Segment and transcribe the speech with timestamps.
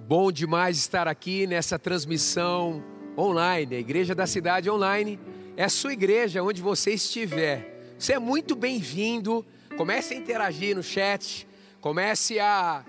[0.00, 2.82] Bom demais estar aqui nessa transmissão
[3.16, 5.18] online, a Igreja da Cidade Online.
[5.56, 7.94] É a sua igreja onde você estiver.
[7.96, 9.46] Você é muito bem-vindo.
[9.76, 11.46] Comece a interagir no chat,
[11.80, 12.84] comece a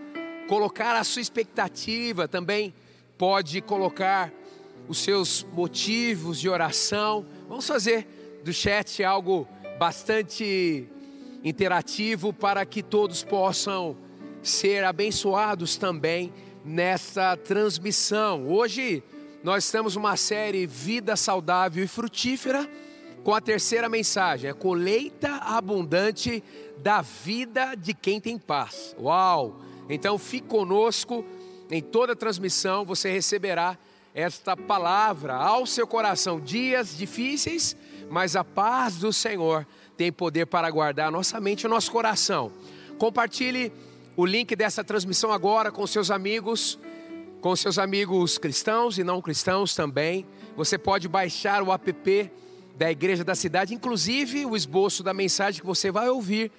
[0.47, 2.73] colocar a sua expectativa, também
[3.15, 4.33] pode colocar
[4.87, 7.27] os seus motivos de oração.
[7.47, 9.47] Vamos fazer do chat algo
[9.77, 10.89] bastante
[11.43, 13.95] interativo para que todos possam
[14.45, 16.31] ser abençoados também
[16.63, 18.47] nessa transmissão.
[18.47, 19.03] Hoje
[19.43, 22.69] nós estamos uma série Vida Saudável e Frutífera
[23.23, 26.43] com a terceira mensagem, a colheita abundante
[26.77, 28.95] da vida de quem tem paz.
[28.99, 29.59] Uau!
[29.89, 31.25] Então fique conosco
[31.71, 33.75] em toda a transmissão, você receberá
[34.13, 36.39] esta palavra ao seu coração.
[36.39, 37.75] Dias difíceis,
[38.11, 39.65] mas a paz do Senhor
[39.97, 42.51] tem poder para guardar nossa mente e nosso coração.
[42.99, 43.71] Compartilhe
[44.17, 46.79] o link dessa transmissão agora com seus amigos,
[47.41, 50.25] com seus amigos cristãos e não cristãos também.
[50.55, 52.31] Você pode baixar o app
[52.77, 56.51] da Igreja da Cidade, inclusive o esboço da mensagem que você vai ouvir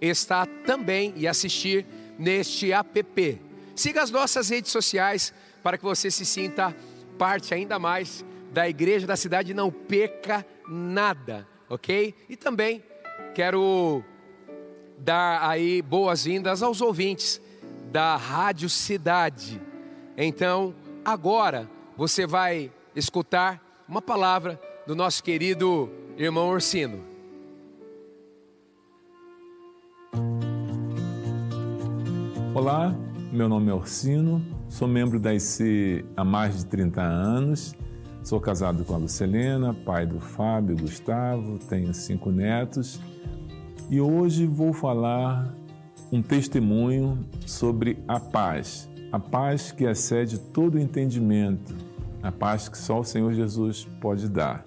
[0.00, 1.86] está também e assistir
[2.18, 3.40] neste app.
[3.74, 5.32] Siga as nossas redes sociais
[5.62, 6.74] para que você se sinta
[7.18, 12.14] parte ainda mais da Igreja da Cidade não perca nada, ok?
[12.28, 12.82] E também
[13.34, 14.02] quero
[14.98, 17.40] dar aí boas-vindas aos ouvintes
[17.90, 19.60] da Rádio Cidade.
[20.16, 27.04] Então, agora você vai escutar uma palavra do nosso querido irmão Orsino.
[32.54, 32.94] Olá,
[33.32, 37.74] meu nome é Orsino, sou membro da IC há mais de 30 anos,
[38.22, 43.00] sou casado com a Lucelena, pai do Fábio Gustavo, tenho cinco netos
[43.90, 45.54] e hoje vou falar
[46.12, 51.74] um testemunho sobre a paz, a paz que excede todo entendimento,
[52.22, 54.66] a paz que só o Senhor Jesus pode dar.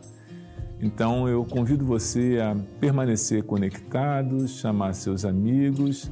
[0.80, 6.12] Então eu convido você a permanecer conectado, chamar seus amigos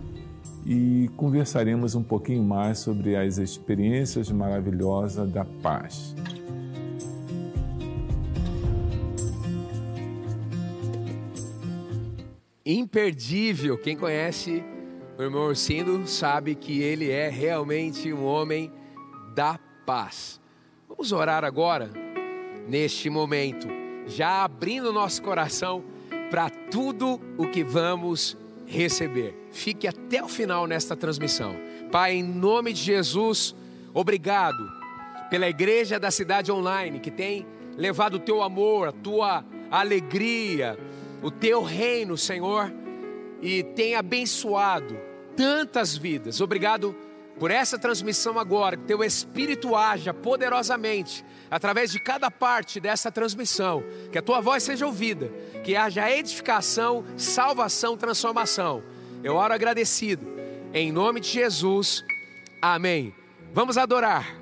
[0.64, 6.16] e conversaremos um pouquinho mais sobre as experiências maravilhosas da paz.
[12.74, 13.78] Imperdível.
[13.78, 14.64] Quem conhece
[15.18, 18.72] o irmão Ursino sabe que ele é realmente um homem
[19.34, 20.40] da paz.
[20.88, 21.90] Vamos orar agora,
[22.68, 23.68] neste momento,
[24.06, 25.84] já abrindo nosso coração
[26.30, 28.38] para tudo o que vamos
[28.68, 29.36] receber.
[29.52, 31.56] Fique até o final nesta transmissão.
[31.92, 33.56] Pai, em nome de Jesus,
[33.94, 34.70] obrigado
[35.30, 37.46] pela igreja da cidade online que tem
[37.76, 40.78] levado o teu amor, a tua alegria,
[41.22, 42.72] o teu reino, Senhor,
[43.42, 45.00] e tem abençoado
[45.36, 46.42] tantas vidas.
[46.42, 46.96] Obrigado
[47.40, 53.84] por essa transmissão agora, que teu Espírito haja poderosamente através de cada parte dessa transmissão,
[54.12, 55.32] que a tua voz seja ouvida,
[55.64, 58.84] que haja edificação, salvação, transformação.
[59.24, 60.28] Eu oro agradecido,
[60.74, 62.04] em nome de Jesus,
[62.62, 63.16] amém.
[63.54, 64.39] Vamos adorar.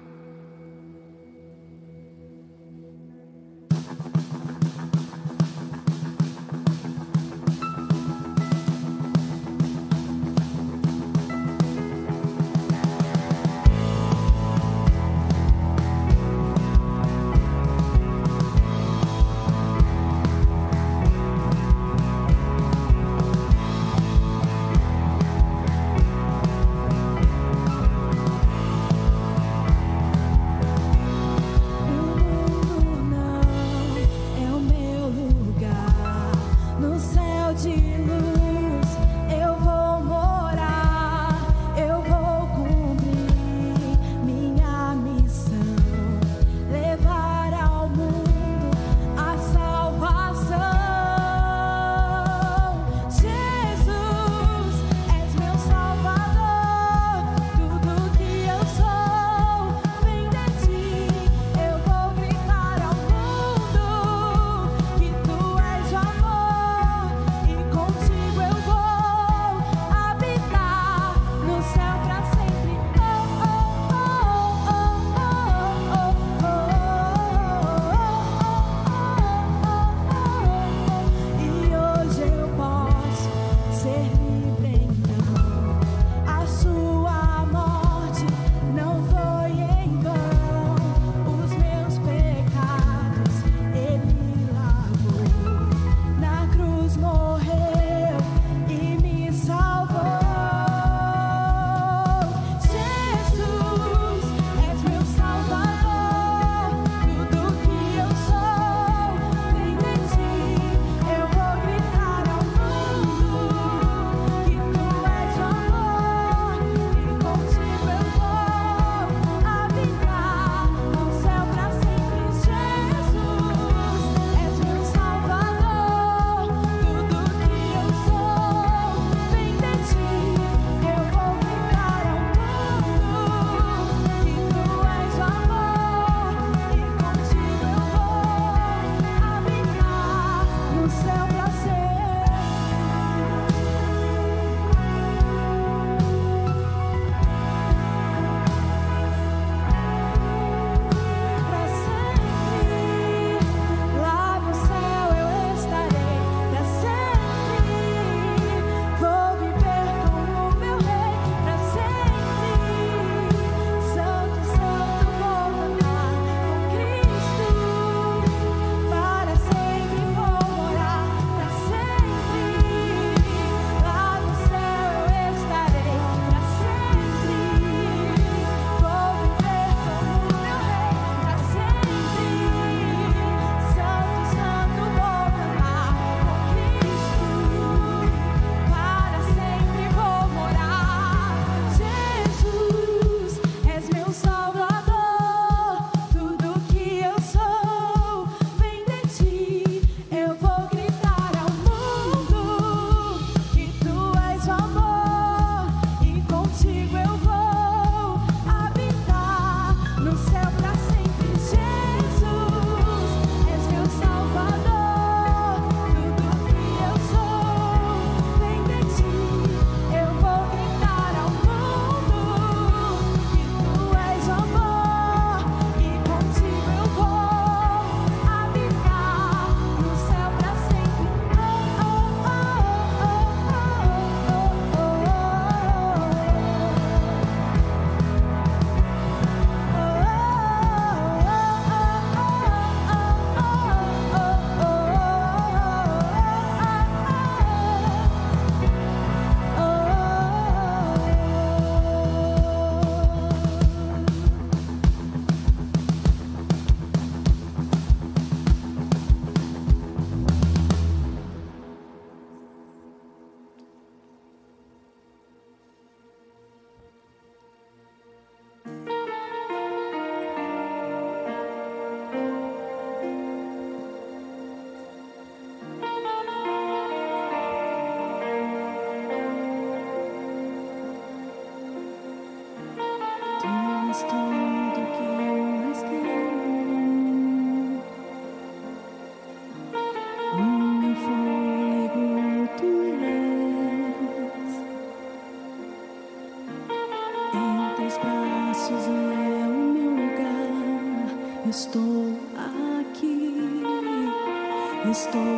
[305.05, 305.36] Te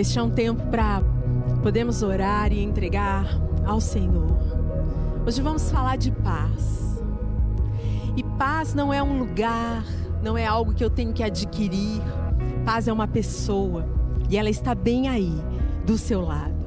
[0.00, 1.02] Este é um tempo para
[1.62, 4.34] podemos orar e entregar ao Senhor.
[5.26, 7.02] Hoje vamos falar de paz.
[8.16, 9.84] E paz não é um lugar,
[10.22, 12.00] não é algo que eu tenho que adquirir.
[12.64, 13.86] Paz é uma pessoa
[14.30, 15.34] e ela está bem aí,
[15.84, 16.64] do seu lado.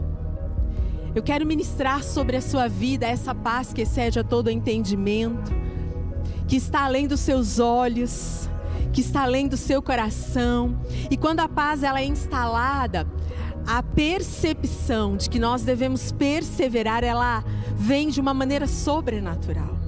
[1.16, 5.52] Eu quero ministrar sobre a sua vida essa paz que excede a todo entendimento,
[6.48, 8.48] que está além dos seus olhos,
[8.94, 10.78] que está além do seu coração.
[11.10, 13.08] E quando a paz ela é instalada,
[13.74, 17.44] a percepção de que nós devemos perseverar, ela
[17.76, 19.80] vem de uma maneira sobrenatural.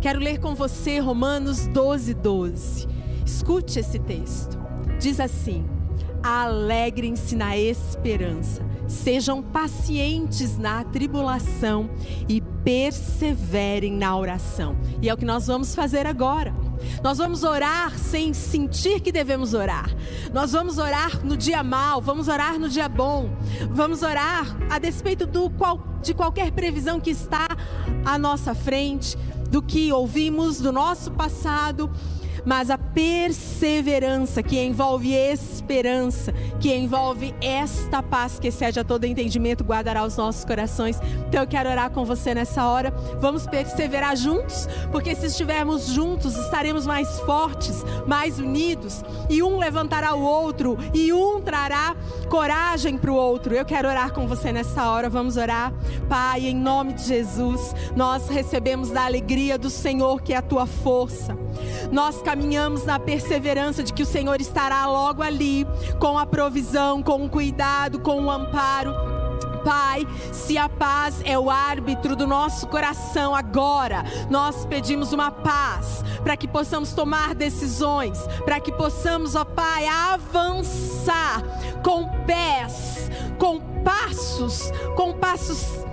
[0.00, 2.88] Quero ler com você Romanos 12, 12.
[3.26, 4.58] Escute esse texto.
[4.98, 5.66] Diz assim:
[6.22, 11.90] Alegrem-se na esperança sejam pacientes na tribulação
[12.28, 14.76] e perseverem na oração.
[15.02, 16.54] E é o que nós vamos fazer agora.
[17.02, 19.90] Nós vamos orar sem sentir que devemos orar.
[20.32, 23.30] Nós vamos orar no dia mal, vamos orar no dia bom.
[23.70, 27.46] Vamos orar a despeito do qual, de qualquer previsão que está
[28.04, 29.16] à nossa frente,
[29.50, 31.90] do que ouvimos do nosso passado
[32.46, 39.64] mas a perseverança que envolve esperança, que envolve esta paz que excede a todo entendimento,
[39.64, 41.00] guardará os nossos corações.
[41.28, 42.94] Então eu quero orar com você nessa hora.
[43.20, 50.14] Vamos perseverar juntos, porque se estivermos juntos, estaremos mais fortes, mais unidos, e um levantará
[50.14, 51.96] o outro, e um trará
[52.30, 53.54] coragem para o outro.
[53.54, 55.10] Eu quero orar com você nessa hora.
[55.10, 55.72] Vamos orar.
[56.08, 60.66] Pai, em nome de Jesus, nós recebemos da alegria do Senhor que é a tua
[60.66, 61.36] força.
[61.90, 62.35] Nós caminhamos
[62.84, 65.66] na perseverança de que o Senhor estará logo ali,
[65.98, 68.94] com a provisão, com o cuidado, com o amparo.
[69.64, 76.04] Pai, se a paz é o árbitro do nosso coração agora, nós pedimos uma paz
[76.22, 81.42] para que possamos tomar decisões, para que possamos, ó Pai, avançar
[81.82, 85.85] com pés, com passos, com passos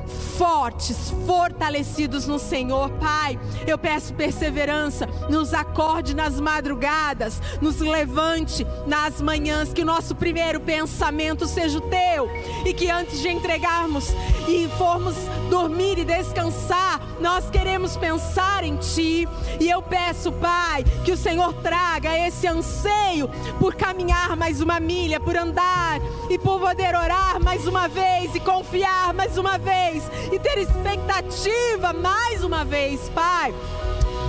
[0.43, 2.89] fortes, fortalecidos no Senhor.
[2.99, 10.13] Pai, eu peço perseverança, nos acorde nas madrugadas, nos levante nas manhãs, que o nosso
[10.13, 12.29] primeiro pensamento seja o teu
[12.65, 14.09] e que antes de entregarmos
[14.45, 15.15] e formos
[15.49, 19.25] dormir e descansar, nós queremos pensar em Ti.
[19.61, 23.29] E eu peço, Pai, que o Senhor traga esse anseio
[23.59, 28.41] por caminhar mais uma milha, por andar e por poder orar mais uma vez e
[28.41, 30.03] confiar mais uma vez
[30.33, 33.53] e ter expectativa mais uma vez, Pai.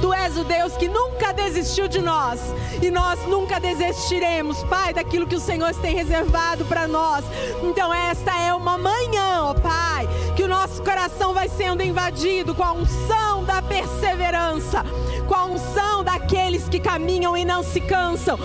[0.03, 2.40] Tu és o Deus que nunca desistiu de nós
[2.83, 7.25] e nós nunca desistiremos, Pai, daquilo que o Senhor tem reservado para nós.
[7.62, 12.62] Então, esta é uma manhã, ó Pai, que o nosso coração vai sendo invadido com
[12.62, 14.85] a unção da perseverança,
[15.27, 18.38] com a unção daqueles que caminham e não se cansam,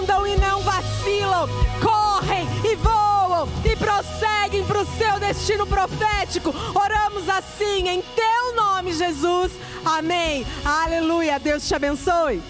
[0.00, 1.48] andam e não vacilam,
[1.80, 2.74] correm e
[3.38, 6.52] voam e prosseguem para o seu destino profético.
[6.74, 9.52] Oramos assim em teu nome, Jesus.
[9.84, 10.46] Amém.
[10.64, 11.38] Aleluia.
[11.38, 12.42] Deus te abençoe.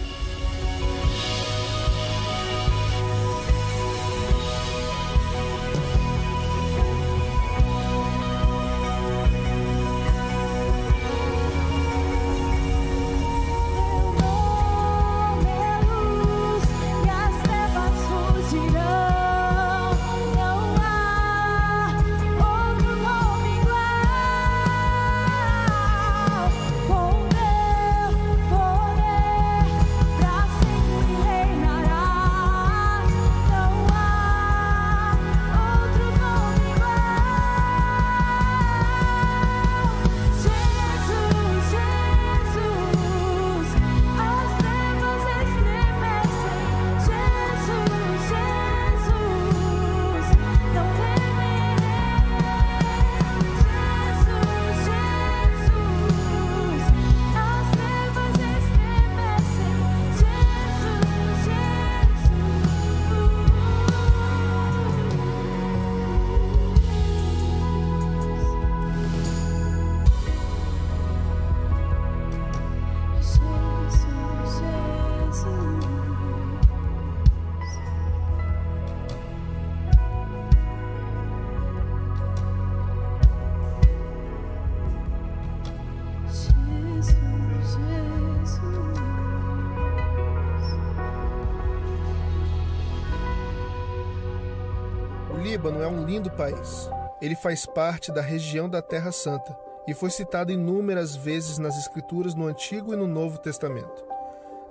[95.69, 96.89] Líbano é um lindo país.
[97.21, 99.55] Ele faz parte da região da Terra Santa
[99.87, 104.05] e foi citado inúmeras vezes nas Escrituras no Antigo e no Novo Testamento.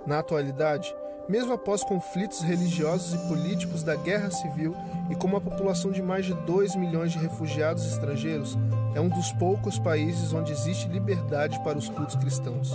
[0.04, 0.92] Na atualidade,
[1.28, 4.74] Mesmo após conflitos religiosos e políticos da guerra civil
[5.10, 8.56] e com uma população de mais de 2 milhões de refugiados estrangeiros,
[8.94, 12.72] é um dos poucos países onde existe liberdade para os cultos cristãos.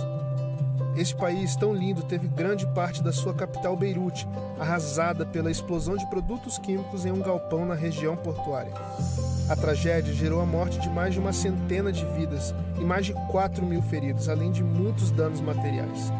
[0.96, 4.28] Este país tão lindo teve grande parte da sua capital Beirute
[4.60, 8.72] arrasada pela explosão de produtos químicos em um galpão na região portuária.
[9.48, 13.12] A tragédia gerou a morte de mais de uma centena de vidas e mais de
[13.28, 16.12] 4 mil feridos, além de muitos danos materiais.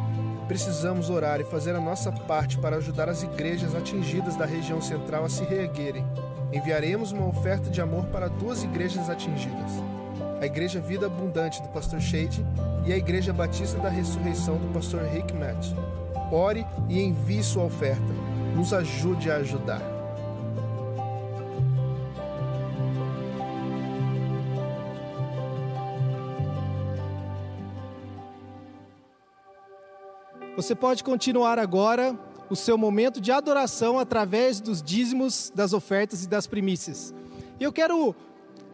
[0.49, 5.25] Precisamos orar e fazer a nossa parte para ajudar as igrejas atingidas da região central
[5.25, 6.05] a se reerguerem.
[6.53, 9.73] Enviaremos uma oferta de amor para duas igrejas atingidas:
[10.45, 12.45] a Igreja Vida Abundante do Pastor Shade
[12.87, 15.69] e a Igreja Batista da Ressurreição do Pastor Rick Matt.
[16.31, 18.03] Ore e envie sua oferta.
[18.55, 19.81] Nos ajude a ajudar.
[30.57, 32.15] Você pode continuar agora
[32.51, 37.15] o seu momento de adoração através dos dízimos, das ofertas e das primícias.
[37.59, 38.15] Eu quero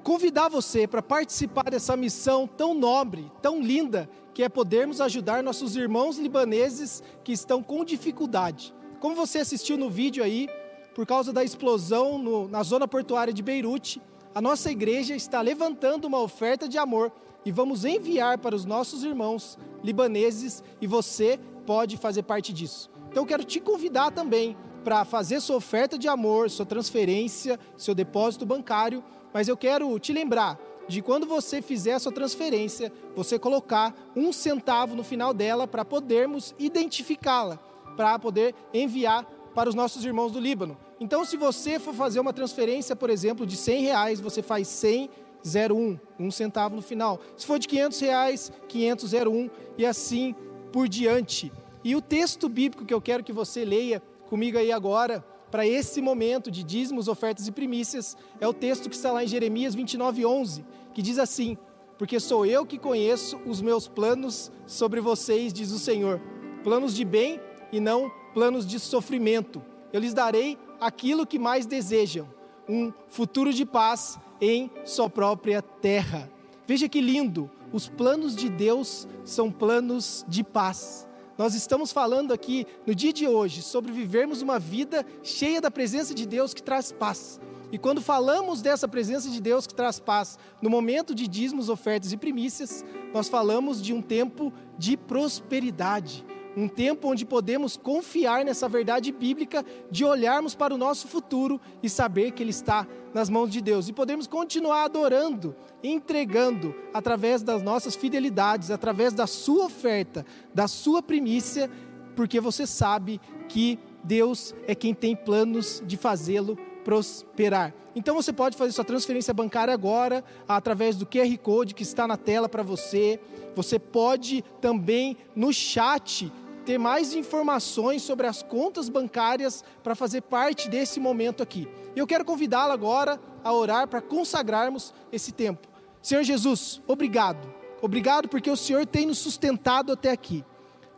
[0.02, 5.76] convidar você para participar dessa missão tão nobre, tão linda, que é podermos ajudar nossos
[5.76, 8.74] irmãos libaneses que estão com dificuldade.
[8.98, 10.48] Como você assistiu no vídeo aí,
[10.94, 14.00] por causa da explosão no, na zona portuária de Beirute,
[14.34, 17.12] a nossa igreja está levantando uma oferta de amor
[17.44, 22.90] e vamos enviar para os nossos irmãos libaneses e você pode fazer parte disso.
[23.10, 28.46] Então quero te convidar também para fazer sua oferta de amor, sua transferência, seu depósito
[28.46, 33.94] bancário, mas eu quero te lembrar de quando você fizer a sua transferência, você colocar
[34.16, 37.58] um centavo no final dela para podermos identificá-la,
[37.96, 40.76] para poder enviar para os nossos irmãos do Líbano.
[40.98, 45.10] Então, se você for fazer uma transferência, por exemplo, de 100 reais, você faz 100
[45.44, 47.20] 01, um centavo no final.
[47.36, 50.34] Se for de 500 reais, 501 e assim
[50.72, 51.52] por diante.
[51.82, 56.00] E o texto bíblico que eu quero que você leia comigo aí agora, para esse
[56.00, 60.24] momento de dízimos, ofertas e primícias, é o texto que está lá em Jeremias 29,
[60.24, 61.58] 11, que diz assim:
[61.98, 66.20] Porque sou eu que conheço os meus planos sobre vocês, diz o Senhor,
[66.62, 67.40] planos de bem
[67.72, 69.62] e não planos de sofrimento.
[69.92, 72.28] Eu lhes darei aquilo que mais desejam,
[72.68, 76.30] um futuro de paz em sua própria terra.
[76.66, 77.50] Veja que lindo!
[77.72, 81.08] Os planos de Deus são planos de paz.
[81.40, 86.14] Nós estamos falando aqui no dia de hoje sobre vivermos uma vida cheia da presença
[86.14, 87.40] de Deus que traz paz.
[87.72, 92.12] E quando falamos dessa presença de Deus que traz paz, no momento de dízimos, ofertas
[92.12, 98.68] e primícias, nós falamos de um tempo de prosperidade, um tempo onde podemos confiar nessa
[98.68, 103.50] verdade bíblica de olharmos para o nosso futuro e saber que ele está nas mãos
[103.50, 110.24] de Deus e podemos continuar adorando, entregando através das nossas fidelidades, através da sua oferta,
[110.54, 111.70] da sua primícia,
[112.14, 117.74] porque você sabe que Deus é quem tem planos de fazê-lo prosperar.
[117.94, 122.16] Então você pode fazer sua transferência bancária agora através do QR Code que está na
[122.16, 123.20] tela para você.
[123.56, 126.32] Você pode também no chat
[126.70, 131.66] ter mais informações sobre as contas bancárias para fazer parte desse momento aqui.
[131.96, 135.66] Eu quero convidá-lo agora a orar para consagrarmos esse tempo.
[136.00, 137.52] Senhor Jesus, obrigado.
[137.82, 140.44] Obrigado porque o Senhor tem nos sustentado até aqui.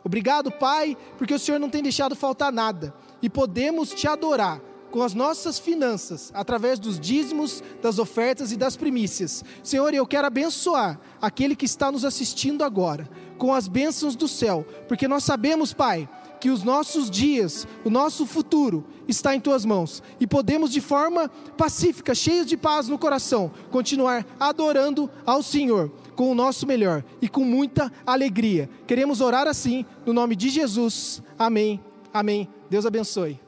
[0.03, 2.93] Obrigado, Pai, porque o Senhor não tem deixado faltar nada.
[3.19, 4.61] E podemos te adorar
[4.93, 9.43] com as nossas finanças, através dos dízimos, das ofertas e das primícias.
[9.63, 14.63] Senhor, eu quero abençoar aquele que está nos assistindo agora, com as bênçãos do céu,
[14.87, 16.07] porque nós sabemos, Pai,
[16.39, 21.27] que os nossos dias, o nosso futuro está em tuas mãos e podemos de forma
[21.57, 27.27] pacífica, cheios de paz no coração, continuar adorando ao Senhor com o nosso melhor e
[27.27, 28.69] com muita alegria.
[28.85, 31.19] Queremos orar assim no nome de Jesus.
[31.39, 31.81] Amém.
[32.13, 32.47] Amém.
[32.69, 33.42] Deus abençoe.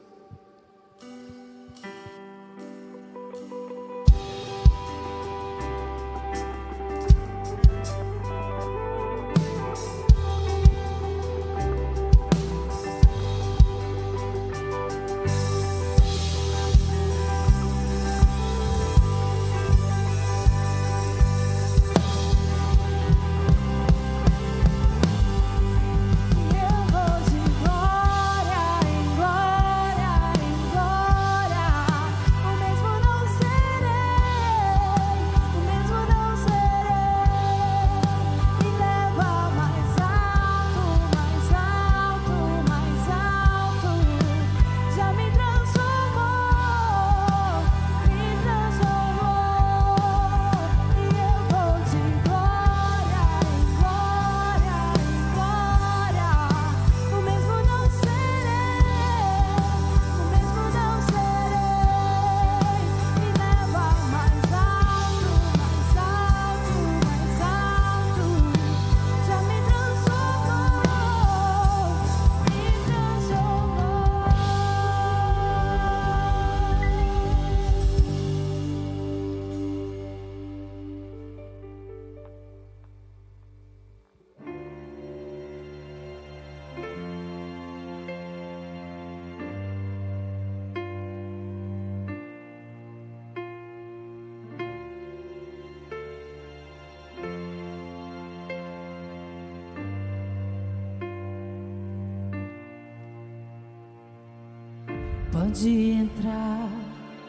[105.56, 106.68] Pode entrar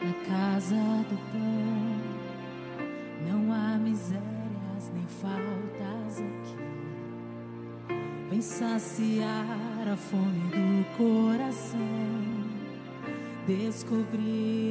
[0.02, 0.76] na casa
[1.08, 1.96] do pão,
[3.26, 6.58] não há misérias nem faltas aqui.
[8.28, 11.78] Vem saciar a fome do coração,
[13.46, 14.67] descobrir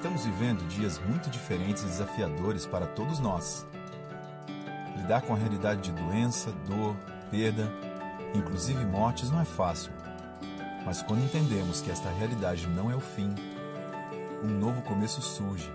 [0.00, 3.66] Estamos vivendo dias muito diferentes e desafiadores para todos nós.
[4.96, 6.96] Lidar com a realidade de doença, dor,
[7.30, 7.70] perda,
[8.34, 9.92] inclusive mortes, não é fácil.
[10.86, 13.34] Mas quando entendemos que esta realidade não é o fim,
[14.42, 15.70] um novo começo surge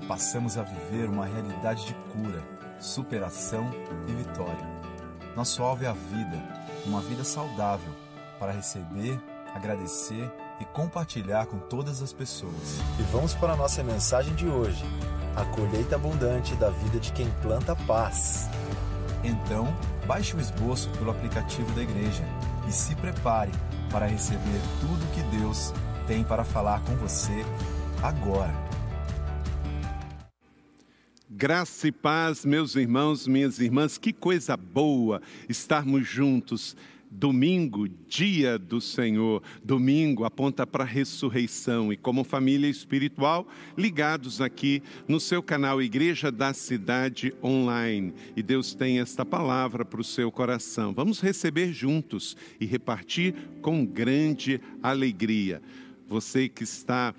[0.00, 2.42] e passamos a viver uma realidade de cura,
[2.80, 3.70] superação
[4.08, 4.66] e vitória.
[5.36, 6.42] Nosso alvo é a vida,
[6.86, 7.92] uma vida saudável,
[8.38, 9.20] para receber,
[9.54, 12.80] agradecer e compartilhar com todas as pessoas.
[12.98, 14.84] E vamos para a nossa mensagem de hoje:
[15.36, 18.48] a colheita abundante da vida de quem planta paz.
[19.22, 19.66] Então,
[20.06, 22.24] baixe o esboço pelo aplicativo da igreja
[22.68, 23.52] e se prepare
[23.90, 25.72] para receber tudo que Deus
[26.06, 27.44] tem para falar com você
[28.02, 28.68] agora.
[31.30, 36.74] Graça e paz, meus irmãos, minhas irmãs, que coisa boa estarmos juntos
[37.10, 39.42] Domingo, dia do Senhor.
[39.64, 46.30] Domingo aponta para a ressurreição e, como família espiritual, ligados aqui no seu canal Igreja
[46.30, 48.12] da Cidade Online.
[48.36, 50.92] E Deus tem esta palavra para o seu coração.
[50.92, 55.62] Vamos receber juntos e repartir com grande alegria.
[56.08, 57.14] Você que está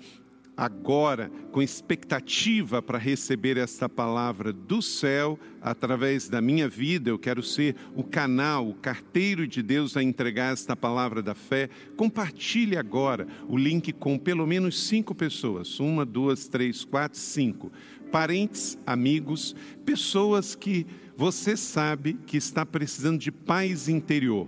[0.60, 7.08] agora com expectativa para receber esta palavra do céu através da minha vida.
[7.08, 11.70] Eu quero ser o canal, o carteiro de Deus a entregar esta palavra da fé.
[11.96, 17.72] Compartilhe agora o link com pelo menos cinco pessoas: uma, duas, três, quatro, cinco.
[18.12, 24.46] Parentes, amigos, pessoas que você sabe que está precisando de paz interior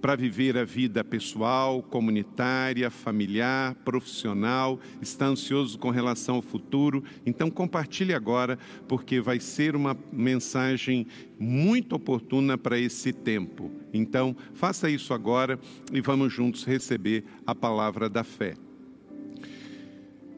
[0.00, 7.02] para viver a vida pessoal, comunitária, familiar, profissional, está ansioso com relação ao futuro.
[7.24, 11.06] Então compartilhe agora, porque vai ser uma mensagem
[11.38, 13.70] muito oportuna para esse tempo.
[13.92, 15.58] Então, faça isso agora
[15.92, 18.54] e vamos juntos receber a palavra da fé.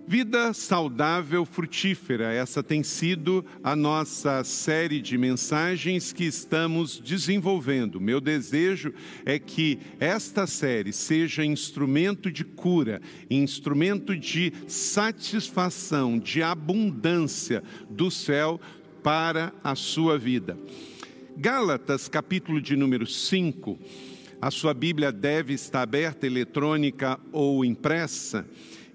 [0.09, 2.33] Vida saudável, frutífera.
[2.33, 8.01] Essa tem sido a nossa série de mensagens que estamos desenvolvendo.
[8.01, 8.95] Meu desejo
[9.27, 18.59] é que esta série seja instrumento de cura, instrumento de satisfação, de abundância do céu
[19.03, 20.59] para a sua vida.
[21.37, 23.79] Gálatas, capítulo de número 5.
[24.41, 28.47] A sua Bíblia deve estar aberta, eletrônica ou impressa.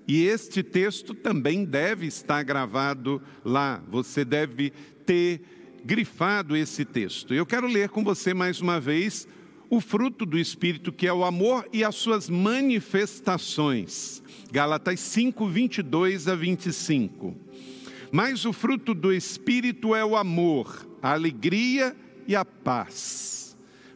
[0.07, 4.71] E este texto também deve estar gravado lá, você deve
[5.05, 5.41] ter
[5.83, 7.33] grifado esse texto.
[7.33, 9.27] Eu quero ler com você mais uma vez
[9.69, 14.21] o fruto do Espírito, que é o amor e as suas manifestações.
[14.51, 17.35] Gálatas 5, 22 a 25.
[18.11, 21.95] Mas o fruto do Espírito é o amor, a alegria
[22.27, 23.42] e a paz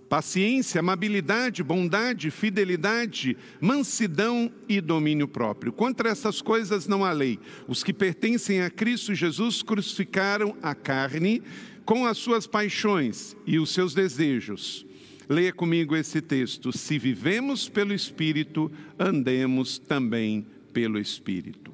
[0.07, 5.71] paciência, amabilidade, bondade, fidelidade, mansidão e domínio próprio.
[5.71, 7.39] Contra essas coisas não há lei.
[7.67, 11.41] Os que pertencem a Cristo Jesus crucificaram a carne
[11.85, 14.85] com as suas paixões e os seus desejos.
[15.29, 16.75] Leia comigo esse texto.
[16.75, 21.73] Se vivemos pelo Espírito, andemos também pelo Espírito.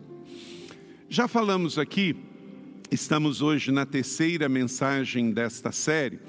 [1.07, 2.15] Já falamos aqui,
[2.89, 6.19] estamos hoje na terceira mensagem desta série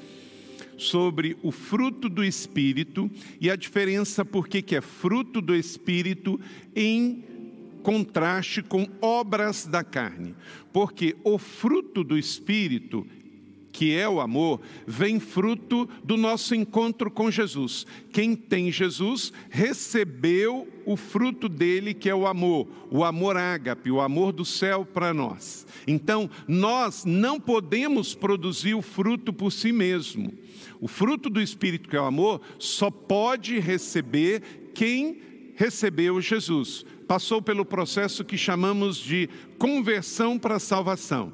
[0.76, 3.10] sobre o fruto do Espírito
[3.40, 6.40] e a diferença por que é fruto do Espírito
[6.74, 7.24] em
[7.82, 10.34] contraste com obras da carne.
[10.72, 13.06] Porque o fruto do Espírito
[13.74, 17.84] que é o amor, vem fruto do nosso encontro com Jesus.
[18.12, 24.00] Quem tem Jesus recebeu o fruto dele, que é o amor, o amor ágape, o
[24.00, 25.66] amor do céu para nós.
[25.88, 30.32] Então, nós não podemos produzir o fruto por si mesmo.
[30.80, 35.18] O fruto do Espírito, que é o amor, só pode receber quem
[35.56, 36.86] recebeu Jesus.
[37.08, 41.32] Passou pelo processo que chamamos de conversão para salvação.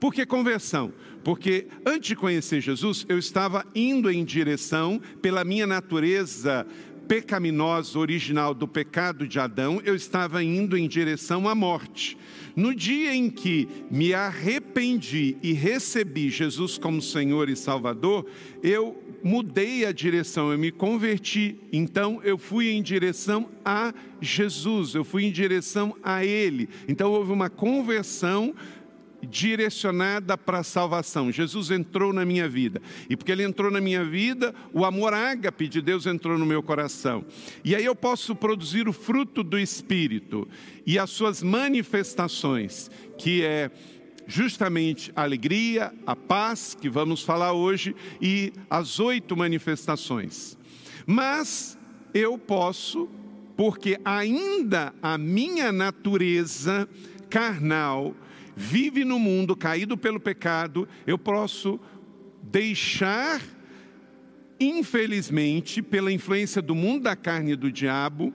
[0.00, 0.92] Por que conversão?
[1.24, 6.66] Porque antes de conhecer Jesus, eu estava indo em direção, pela minha natureza
[7.08, 12.16] pecaminosa original do pecado de Adão, eu estava indo em direção à morte.
[12.56, 18.26] No dia em que me arrependi e recebi Jesus como Senhor e Salvador,
[18.62, 21.56] eu mudei a direção, eu me converti.
[21.72, 26.68] Então eu fui em direção a Jesus, eu fui em direção a Ele.
[26.86, 28.54] Então houve uma conversão
[29.24, 31.32] direcionada para a salvação.
[31.32, 32.80] Jesus entrou na minha vida.
[33.08, 36.62] E porque ele entrou na minha vida, o amor ágape de Deus entrou no meu
[36.62, 37.24] coração.
[37.64, 40.48] E aí eu posso produzir o fruto do Espírito
[40.86, 43.70] e as suas manifestações, que é
[44.26, 50.56] justamente a alegria, a paz, que vamos falar hoje, e as oito manifestações.
[51.06, 51.78] Mas
[52.12, 53.08] eu posso,
[53.56, 56.88] porque ainda a minha natureza
[57.28, 58.14] carnal,
[58.56, 61.80] vive no mundo caído pelo pecado, eu posso
[62.42, 63.40] deixar,
[64.60, 68.32] infelizmente, pela influência do mundo da carne e do diabo,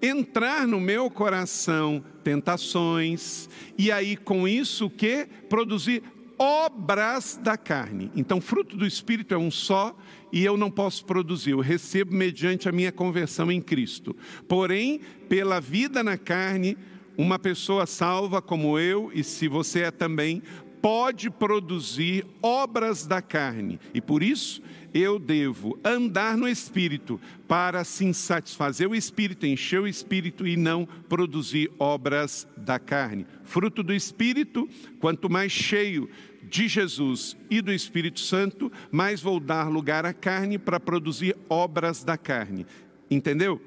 [0.00, 3.48] entrar no meu coração tentações,
[3.78, 6.02] e aí com isso que produzir
[6.38, 8.10] obras da carne.
[8.14, 9.96] Então, fruto do Espírito é um só
[10.32, 14.14] e eu não posso produzir, eu recebo mediante a minha conversão em Cristo.
[14.46, 16.76] Porém, pela vida na carne,
[17.16, 20.42] uma pessoa salva como eu, e se você é também,
[20.80, 23.80] pode produzir obras da carne.
[23.92, 24.62] E por isso
[24.94, 30.86] eu devo andar no espírito para assim satisfazer o espírito, encher o espírito e não
[31.08, 33.26] produzir obras da carne.
[33.44, 34.68] Fruto do espírito,
[35.00, 36.08] quanto mais cheio
[36.48, 42.04] de Jesus e do Espírito Santo, mais vou dar lugar à carne para produzir obras
[42.04, 42.64] da carne.
[43.10, 43.60] Entendeu?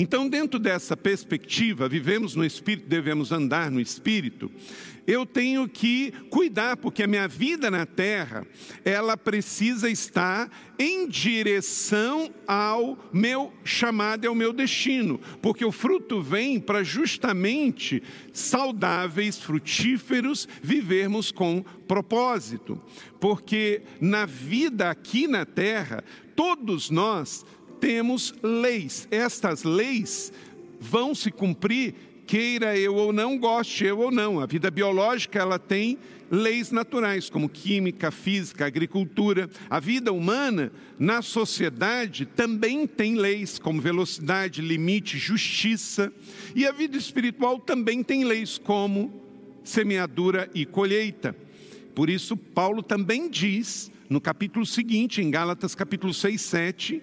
[0.00, 4.48] Então, dentro dessa perspectiva, vivemos no Espírito, devemos andar no Espírito.
[5.04, 8.46] Eu tenho que cuidar, porque a minha vida na terra,
[8.84, 16.22] ela precisa estar em direção ao meu chamado e ao meu destino, porque o fruto
[16.22, 18.00] vem para justamente
[18.32, 22.80] saudáveis, frutíferos, vivermos com propósito.
[23.18, 26.04] Porque na vida aqui na terra,
[26.36, 27.44] todos nós
[27.80, 29.06] temos leis.
[29.10, 30.32] Estas leis
[30.80, 31.94] vão se cumprir,
[32.26, 34.40] queira eu ou não, goste eu ou não.
[34.40, 35.98] A vida biológica ela tem
[36.30, 39.48] leis naturais, como química, física, agricultura.
[39.68, 46.12] A vida humana, na sociedade, também tem leis, como velocidade, limite, justiça.
[46.54, 49.12] E a vida espiritual também tem leis, como
[49.64, 51.34] semeadura e colheita.
[51.94, 57.02] Por isso, Paulo também diz, no capítulo seguinte, em Gálatas capítulo 6, 7,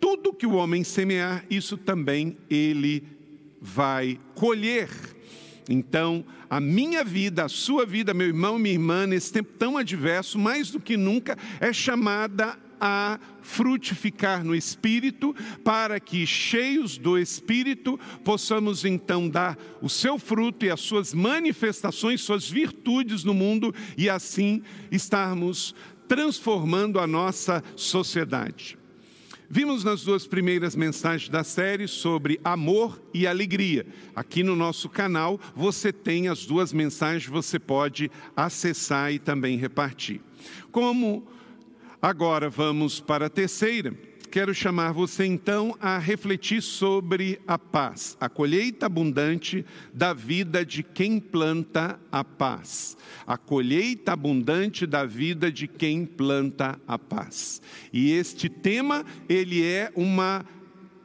[0.00, 3.04] tudo que o homem semear, isso também ele
[3.60, 4.88] vai colher.
[5.68, 10.38] Então, a minha vida, a sua vida, meu irmão, minha irmã, nesse tempo tão adverso,
[10.38, 15.34] mais do que nunca, é chamada a frutificar no Espírito,
[15.64, 22.20] para que, cheios do Espírito, possamos então dar o seu fruto e as suas manifestações,
[22.20, 25.74] suas virtudes no mundo e assim estarmos
[26.06, 28.78] transformando a nossa sociedade.
[29.50, 33.86] Vimos nas duas primeiras mensagens da série sobre amor e alegria.
[34.14, 40.20] Aqui no nosso canal você tem as duas mensagens, você pode acessar e também repartir.
[40.70, 41.26] Como
[42.00, 43.94] agora vamos para a terceira,
[44.28, 50.82] quero chamar você então a refletir sobre a paz, a colheita abundante da vida de
[50.82, 52.96] quem planta a paz.
[53.26, 57.60] A colheita abundante da vida de quem planta a paz.
[57.92, 60.44] E este tema, ele é uma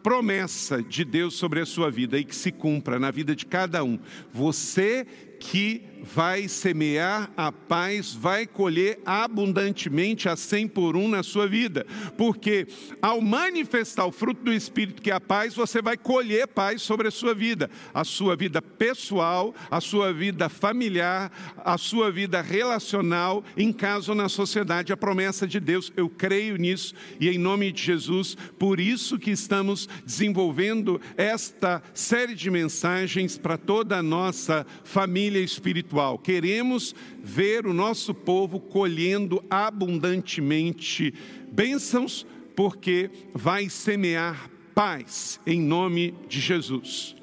[0.04, 3.84] promessa de Deus sobre a sua vida e que se cumpra na vida de cada
[3.84, 3.98] um.
[4.34, 5.08] Você
[5.40, 11.86] que vai semear a paz, vai colher abundantemente a cem por um na sua vida,
[12.18, 12.68] porque
[13.02, 17.08] ao manifestar o fruto do Espírito, que é a paz, você vai colher paz sobre
[17.08, 23.44] a sua vida, a sua vida pessoal, a sua vida familiar, a sua vida relacional,
[23.56, 27.82] em caso na sociedade, a promessa de Deus, eu creio nisso e em nome de
[27.82, 35.40] Jesus, por isso que estamos desenvolvendo esta série de mensagens para toda a nossa família
[35.40, 36.18] espiritual espiritual.
[36.18, 41.14] Queremos ver o nosso povo colhendo abundantemente
[41.52, 42.26] bênçãos,
[42.56, 47.16] porque vai semear paz em nome de Jesus.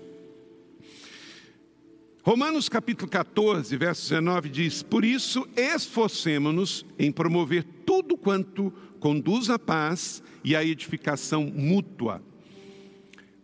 [2.22, 9.58] Romanos capítulo 14, verso 19 diz: Por isso esforcemos-nos em promover tudo quanto conduz à
[9.58, 12.22] paz e à edificação mútua.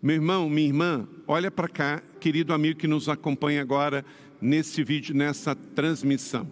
[0.03, 4.05] Meu irmão, minha irmã, olha para cá, querido amigo que nos acompanha agora
[4.41, 6.51] nesse vídeo, nessa transmissão.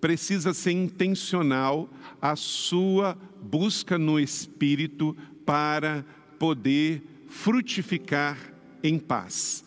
[0.00, 1.88] Precisa ser intencional
[2.20, 5.16] a sua busca no Espírito
[5.46, 6.04] para
[6.38, 8.36] poder frutificar
[8.82, 9.64] em paz.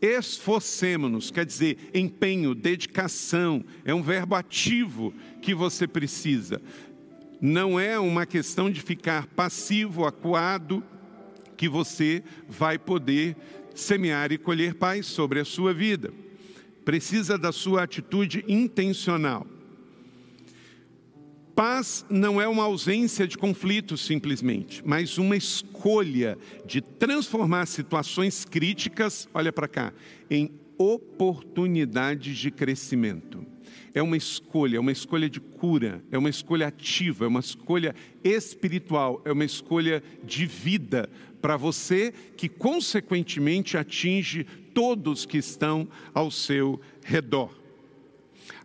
[0.00, 5.12] Esforcemos-nos, quer dizer, empenho, dedicação, é um verbo ativo
[5.42, 6.60] que você precisa.
[7.40, 10.84] Não é uma questão de ficar passivo, acuado,
[11.56, 13.36] que você vai poder
[13.74, 16.12] semear e colher paz sobre a sua vida
[16.88, 19.46] precisa da sua atitude intencional.
[21.54, 29.28] Paz não é uma ausência de conflitos simplesmente, mas uma escolha de transformar situações críticas,
[29.34, 29.92] olha para cá,
[30.30, 33.44] em oportunidades de crescimento.
[33.92, 37.94] É uma escolha, é uma escolha de cura, é uma escolha ativa, é uma escolha
[38.24, 41.10] espiritual, é uma escolha de vida
[41.40, 47.56] para você que, consequentemente, atinge todos que estão ao seu redor.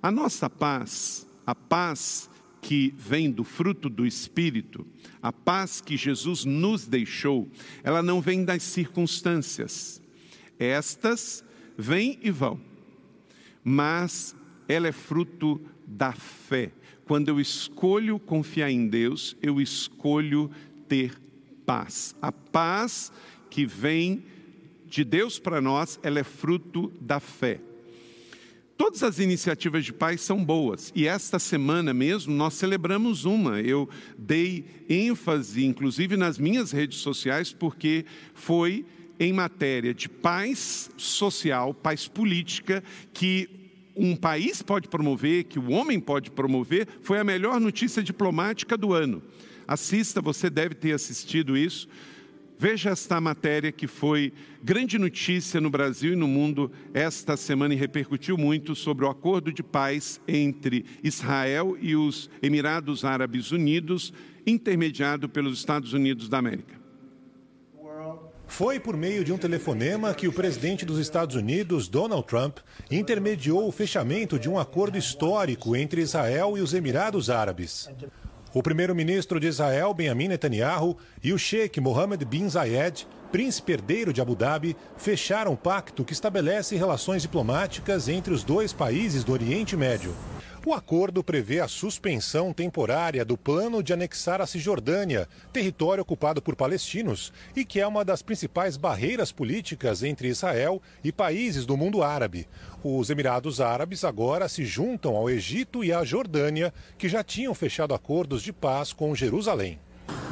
[0.01, 2.29] A nossa paz, a paz
[2.61, 4.87] que vem do fruto do Espírito,
[5.21, 7.49] a paz que Jesus nos deixou,
[7.83, 10.01] ela não vem das circunstâncias.
[10.57, 11.43] Estas
[11.77, 12.59] vêm e vão,
[13.63, 14.35] mas
[14.67, 16.71] ela é fruto da fé.
[17.05, 20.49] Quando eu escolho confiar em Deus, eu escolho
[20.87, 21.19] ter
[21.65, 22.15] paz.
[22.21, 23.11] A paz
[23.49, 24.23] que vem
[24.85, 27.59] de Deus para nós, ela é fruto da fé.
[28.75, 33.61] Todas as iniciativas de paz são boas e esta semana mesmo nós celebramos uma.
[33.61, 33.87] Eu
[34.17, 38.85] dei ênfase, inclusive nas minhas redes sociais, porque foi
[39.19, 42.83] em matéria de paz social, paz política,
[43.13, 43.49] que
[43.95, 48.91] um país pode promover, que o homem pode promover, foi a melhor notícia diplomática do
[48.91, 49.21] ano.
[49.67, 51.87] Assista, você deve ter assistido isso.
[52.57, 54.31] Veja esta matéria que foi
[54.63, 59.51] grande notícia no Brasil e no mundo esta semana e repercutiu muito sobre o acordo
[59.51, 64.13] de paz entre Israel e os Emirados Árabes Unidos,
[64.45, 66.83] intermediado pelos Estados Unidos da América.
[68.45, 72.59] Foi por meio de um telefonema que o presidente dos Estados Unidos, Donald Trump,
[72.91, 77.89] intermediou o fechamento de um acordo histórico entre Israel e os Emirados Árabes.
[78.53, 84.21] O primeiro-ministro de Israel, Benjamin Netanyahu, e o sheik Mohammed bin Zayed, príncipe herdeiro de
[84.21, 89.75] Abu Dhabi, fecharam um pacto que estabelece relações diplomáticas entre os dois países do Oriente
[89.75, 90.15] Médio.
[90.63, 96.55] O acordo prevê a suspensão temporária do plano de anexar a Cisjordânia, território ocupado por
[96.55, 102.03] palestinos, e que é uma das principais barreiras políticas entre Israel e países do mundo
[102.03, 102.47] árabe.
[102.83, 107.95] Os Emirados Árabes agora se juntam ao Egito e à Jordânia, que já tinham fechado
[107.95, 109.79] acordos de paz com Jerusalém.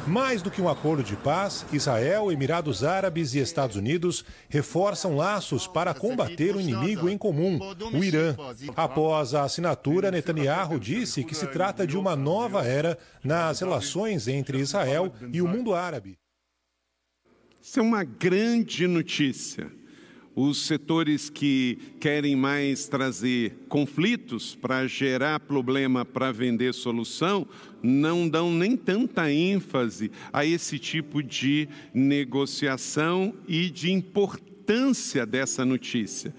[0.06, 5.66] Mais do que um acordo de paz, Israel, Emirados Árabes e Estados Unidos reforçam laços
[5.66, 7.60] para combater o inimigo em comum,
[7.92, 8.34] o Irã.
[8.74, 14.58] Após a assinatura, Netanyahu disse que se trata de uma nova era nas relações entre
[14.58, 16.18] Israel e o mundo árabe.
[17.60, 19.70] Isso é uma grande notícia
[20.34, 27.46] os setores que querem mais trazer conflitos para gerar problema para vender solução
[27.82, 36.34] não dão nem tanta ênfase a esse tipo de negociação e de importância dessa notícia.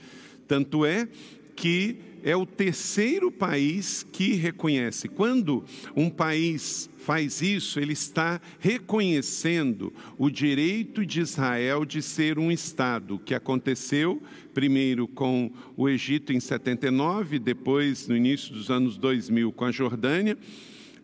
[0.47, 1.07] Tanto é
[1.55, 5.07] que é o terceiro país que reconhece.
[5.07, 5.63] Quando
[5.95, 13.19] um país faz isso, ele está reconhecendo o direito de Israel de ser um Estado,
[13.19, 14.21] que aconteceu
[14.53, 20.37] primeiro com o Egito em 79, depois no início dos anos 2000 com a Jordânia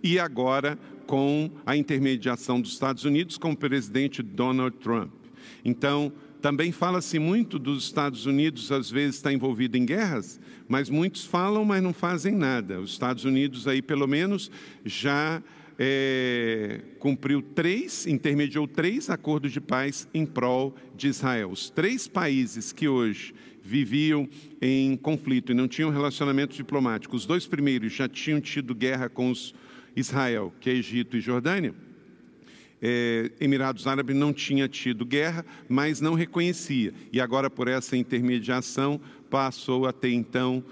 [0.01, 5.11] e agora com a intermediação dos Estados Unidos com o presidente Donald Trump.
[5.65, 11.25] Então, também fala-se muito dos Estados Unidos, às vezes, está envolvido em guerras, mas muitos
[11.25, 12.79] falam, mas não fazem nada.
[12.79, 14.49] Os Estados Unidos, aí, pelo menos,
[14.85, 15.43] já
[15.77, 21.51] é, cumpriu três, intermediou três acordos de paz em prol de Israel.
[21.51, 24.27] Os três países que hoje viviam
[24.61, 29.29] em conflito e não tinham relacionamento diplomático, os dois primeiros já tinham tido guerra com
[29.29, 29.53] os
[29.95, 31.88] Israel, que é Egito e Jordânia
[32.81, 36.93] é, Emirados Árabes não tinha tido guerra, mas não reconhecia.
[37.11, 38.99] E agora, por essa intermediação,
[39.29, 40.63] passou a ter, então,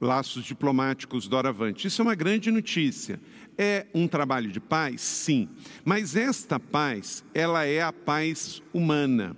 [0.00, 1.86] laços diplomáticos doravante.
[1.86, 3.20] Isso é uma grande notícia.
[3.56, 5.00] É um trabalho de paz?
[5.00, 5.48] Sim.
[5.84, 9.36] Mas esta paz, ela é a paz humana.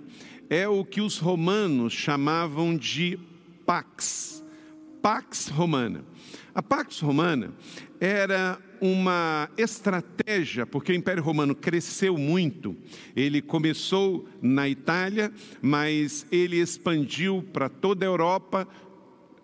[0.49, 3.17] É o que os romanos chamavam de
[3.65, 4.43] pax.
[5.01, 6.05] Pax romana.
[6.53, 7.51] A pax romana
[7.99, 12.75] era uma estratégia, porque o Império Romano cresceu muito.
[13.15, 18.67] Ele começou na Itália, mas ele expandiu para toda a Europa,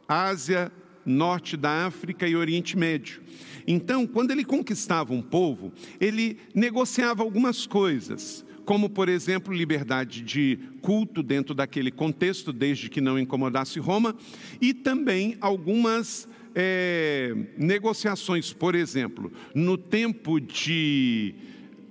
[0.08, 0.72] Ásia,
[1.06, 3.22] norte da África e Oriente Médio.
[3.68, 10.60] Então, quando ele conquistava um povo, ele negociava algumas coisas, como, por exemplo, liberdade de
[10.82, 14.16] culto dentro daquele contexto, desde que não incomodasse Roma,
[14.60, 16.28] e também algumas
[16.60, 21.36] é, negociações, por exemplo, no tempo de,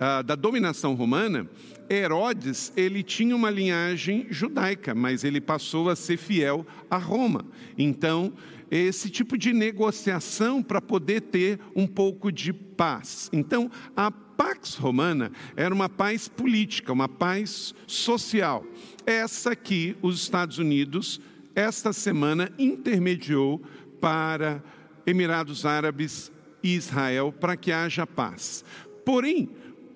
[0.01, 1.49] ah, da dominação romana,
[1.89, 7.47] Herodes ele tinha uma linhagem judaica, mas ele passou a ser fiel a Roma.
[7.79, 8.33] Então,
[8.69, 13.31] esse tipo de negociação para poder ter um pouco de paz.
[13.33, 18.67] Então, a Pax Romana era uma paz política, uma paz social.
[19.07, 21.21] Essa que os Estados Unidos,
[21.55, 23.63] esta semana, intermediou
[24.01, 24.63] para
[25.07, 26.33] Emirados Árabes
[26.63, 28.65] e Israel para que haja paz.
[29.05, 29.49] Porém,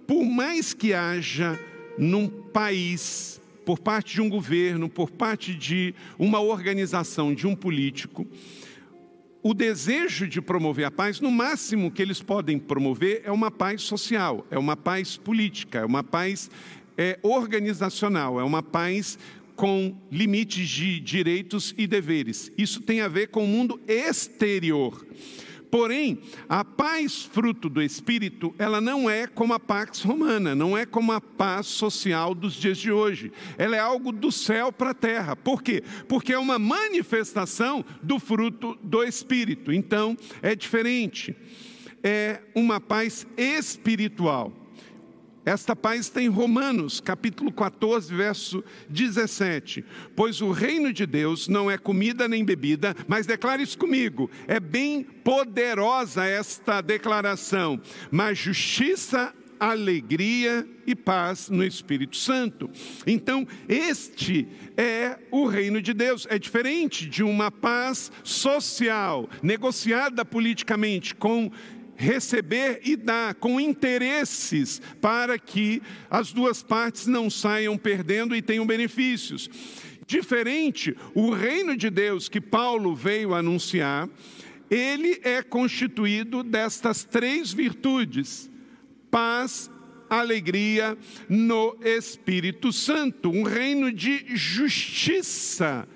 [0.06, 1.58] por mais que haja
[1.98, 8.26] num país, por parte de um governo, por parte de uma organização, de um político,
[9.42, 13.82] o desejo de promover a paz, no máximo que eles podem promover é uma paz
[13.82, 16.50] social, é uma paz política, é uma paz
[16.96, 19.18] é, organizacional, é uma paz
[19.60, 22.50] com limites de direitos e deveres.
[22.56, 25.06] Isso tem a ver com o mundo exterior.
[25.70, 30.86] Porém, a paz fruto do Espírito, ela não é como a pax romana, não é
[30.86, 33.30] como a paz social dos dias de hoje.
[33.58, 35.36] Ela é algo do céu para a terra.
[35.36, 35.82] Por quê?
[36.08, 39.70] Porque é uma manifestação do fruto do Espírito.
[39.70, 41.36] Então, é diferente.
[42.02, 44.59] É uma paz espiritual.
[45.50, 49.84] Esta paz tem Romanos, capítulo 14, verso 17.
[50.14, 54.30] Pois o reino de Deus não é comida nem bebida, mas declare isso comigo.
[54.46, 57.80] É bem poderosa esta declaração,
[58.12, 62.70] mas justiça, alegria e paz no Espírito Santo.
[63.04, 64.46] Então, este
[64.76, 66.28] é o reino de Deus.
[66.30, 71.50] É diferente de uma paz social, negociada politicamente com
[72.00, 78.66] receber e dar com interesses para que as duas partes não saiam perdendo e tenham
[78.66, 79.50] benefícios.
[80.06, 84.08] Diferente, o reino de Deus que Paulo veio anunciar,
[84.70, 88.50] ele é constituído destas três virtudes:
[89.10, 89.70] paz,
[90.08, 90.96] alegria
[91.28, 95.86] no Espírito Santo, um reino de justiça.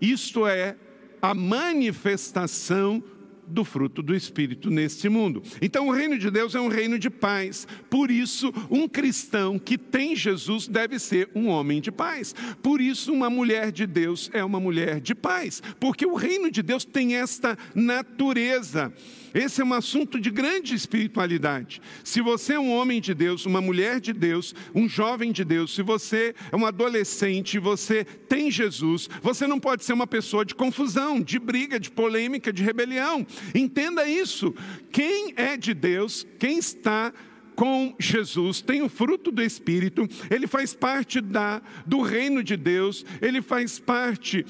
[0.00, 0.76] Isto é
[1.22, 3.02] a manifestação
[3.46, 5.42] do fruto do Espírito neste mundo.
[5.60, 7.66] Então, o reino de Deus é um reino de paz.
[7.88, 12.34] Por isso, um cristão que tem Jesus deve ser um homem de paz.
[12.62, 15.62] Por isso, uma mulher de Deus é uma mulher de paz.
[15.78, 18.92] Porque o reino de Deus tem esta natureza.
[19.36, 21.82] Esse é um assunto de grande espiritualidade.
[22.02, 25.74] Se você é um homem de Deus, uma mulher de Deus, um jovem de Deus,
[25.74, 30.54] se você é um adolescente, você tem Jesus, você não pode ser uma pessoa de
[30.54, 33.26] confusão, de briga, de polêmica, de rebelião.
[33.54, 34.54] Entenda isso.
[34.90, 37.12] Quem é de Deus, quem está
[37.54, 43.04] com Jesus, tem o fruto do Espírito, ele faz parte da, do reino de Deus,
[43.20, 44.46] ele faz parte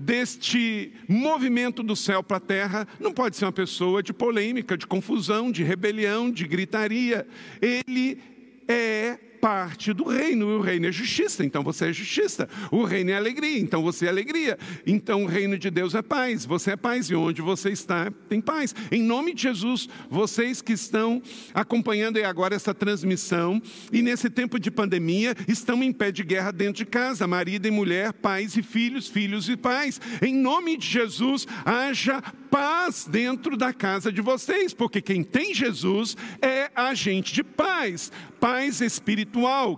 [0.00, 4.86] deste movimento do céu para a terra não pode ser uma pessoa de polêmica, de
[4.86, 7.26] confusão, de rebelião, de gritaria.
[7.60, 8.18] Ele
[8.66, 10.58] é parte do reino.
[10.58, 12.48] O reino é justiça, então você é justiça.
[12.70, 14.58] O reino é alegria, então você é alegria.
[14.86, 16.44] Então o reino de Deus é paz.
[16.44, 18.74] Você é paz e onde você está tem paz.
[18.92, 21.22] Em nome de Jesus, vocês que estão
[21.54, 23.60] acompanhando agora essa transmissão
[23.92, 27.70] e nesse tempo de pandemia estão em pé de guerra dentro de casa, marido e
[27.70, 30.00] mulher, pais e filhos, filhos e pais.
[30.20, 36.16] Em nome de Jesus, haja paz dentro da casa de vocês, porque quem tem Jesus
[36.42, 38.10] é agente de paz,
[38.40, 39.29] paz espiritual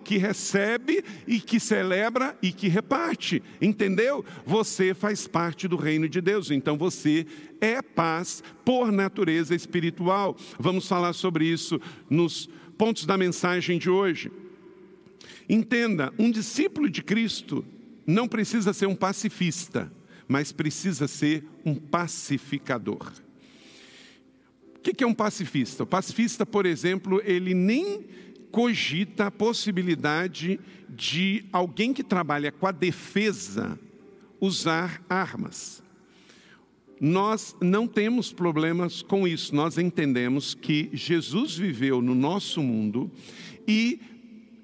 [0.04, 3.42] que recebe e que celebra e que reparte.
[3.60, 4.24] Entendeu?
[4.44, 7.26] Você faz parte do reino de Deus, então você
[7.60, 10.36] é paz por natureza espiritual.
[10.58, 12.48] Vamos falar sobre isso nos
[12.78, 14.30] pontos da mensagem de hoje.
[15.48, 17.64] Entenda, um discípulo de Cristo
[18.06, 19.90] não precisa ser um pacifista
[20.32, 23.12] mas precisa ser um pacificador.
[24.76, 25.84] O que é um pacifista?
[25.84, 28.06] O pacifista, por exemplo, ele nem
[28.52, 33.78] cogita a possibilidade de alguém que trabalha com a defesa
[34.38, 35.82] usar armas.
[37.00, 43.10] Nós não temos problemas com isso, nós entendemos que Jesus viveu no nosso mundo
[43.66, 43.98] e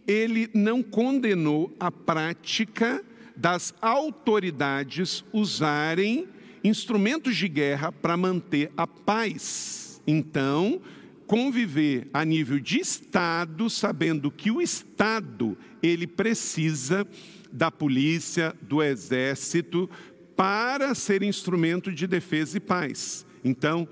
[0.06, 3.02] ele não condenou a prática
[3.36, 6.28] das autoridades usarem
[6.62, 10.02] instrumentos de guerra para manter a paz.
[10.06, 10.80] Então,
[11.28, 17.06] conviver a nível de Estado, sabendo que o Estado ele precisa
[17.52, 19.88] da polícia, do exército
[20.34, 23.26] para ser instrumento de defesa e paz.
[23.44, 23.86] Então,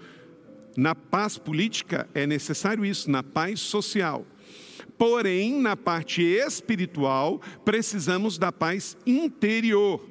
[0.76, 4.26] na paz política é necessário isso, na paz social.
[4.96, 10.02] Porém, na parte espiritual, precisamos da paz interior.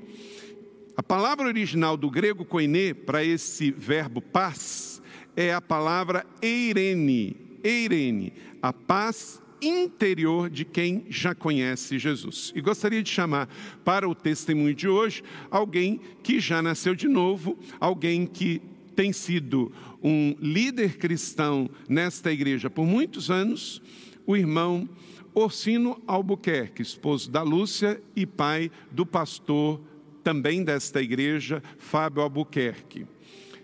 [0.95, 4.94] A palavra original do grego koiné para esse verbo paz
[5.35, 12.51] é a palavra eirene, eirene, a paz interior de quem já conhece Jesus.
[12.55, 13.49] E gostaria de chamar
[13.83, 18.61] para o testemunho de hoje alguém que já nasceu de novo, alguém que
[18.95, 19.71] tem sido
[20.03, 23.81] um líder cristão nesta igreja por muitos anos
[24.25, 24.87] o irmão
[25.33, 29.81] Orsino Albuquerque, esposo da Lúcia e pai do pastor
[30.23, 33.05] também desta igreja, Fábio Albuquerque.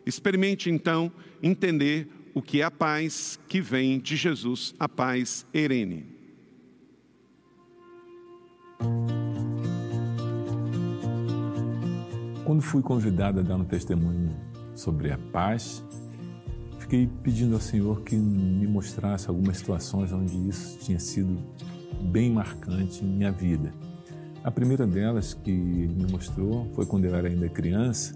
[0.05, 1.11] Experimente então
[1.41, 6.05] entender o que é a paz que vem de Jesus, a paz erene.
[12.45, 14.35] Quando fui convidado a dar um testemunho
[14.75, 15.83] sobre a paz,
[16.79, 21.37] fiquei pedindo ao Senhor que me mostrasse algumas situações onde isso tinha sido
[22.11, 23.73] bem marcante em minha vida.
[24.43, 28.15] A primeira delas que me mostrou foi quando eu era ainda criança.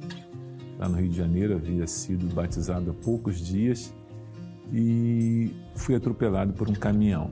[0.77, 3.93] Lá no Rio de Janeiro, havia sido batizado há poucos dias
[4.73, 7.31] e fui atropelado por um caminhão.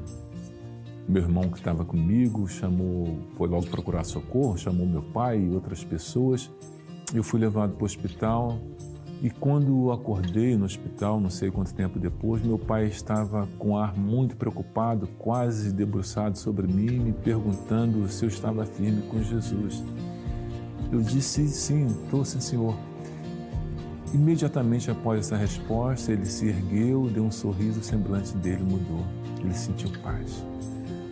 [1.08, 5.84] Meu irmão que estava comigo chamou, foi logo procurar socorro, chamou meu pai e outras
[5.84, 6.50] pessoas.
[7.14, 8.58] Eu fui levado para o hospital
[9.22, 13.98] e quando acordei no hospital, não sei quanto tempo depois, meu pai estava com ar
[13.98, 19.84] muito preocupado, quase debruçado sobre mim, me perguntando se eu estava firme com Jesus.
[20.92, 22.76] Eu disse sim, estou sim, senhor.
[24.14, 29.04] Imediatamente após essa resposta, ele se ergueu, deu um sorriso, o semblante dele mudou.
[29.40, 30.46] Ele sentiu paz.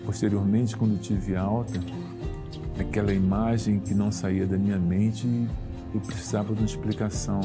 [0.06, 1.80] Posteriormente, quando tive alta,
[2.80, 5.28] aquela imagem que não saía da minha mente,
[5.94, 7.42] eu precisava de uma explicação.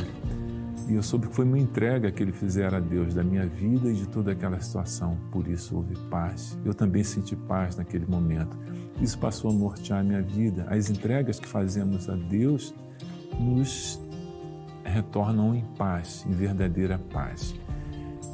[0.89, 3.89] E eu soube que foi uma entrega que ele fizera a Deus da minha vida
[3.91, 5.17] e de toda aquela situação.
[5.33, 6.57] Por isso houve paz.
[6.65, 8.57] Eu também senti paz naquele momento.
[9.01, 10.67] Isso passou a nortear a minha vida.
[10.69, 12.75] As entregas que fazemos a Deus
[13.41, 14.01] nos
[14.87, 17.55] retornam em paz, em verdadeira paz.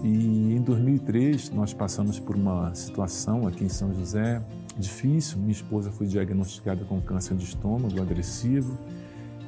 [0.02, 4.42] E em 2003 nós passamos por uma situação aqui em São José
[4.76, 5.38] difícil.
[5.38, 8.78] Minha esposa foi diagnosticada com câncer de estômago agressivo,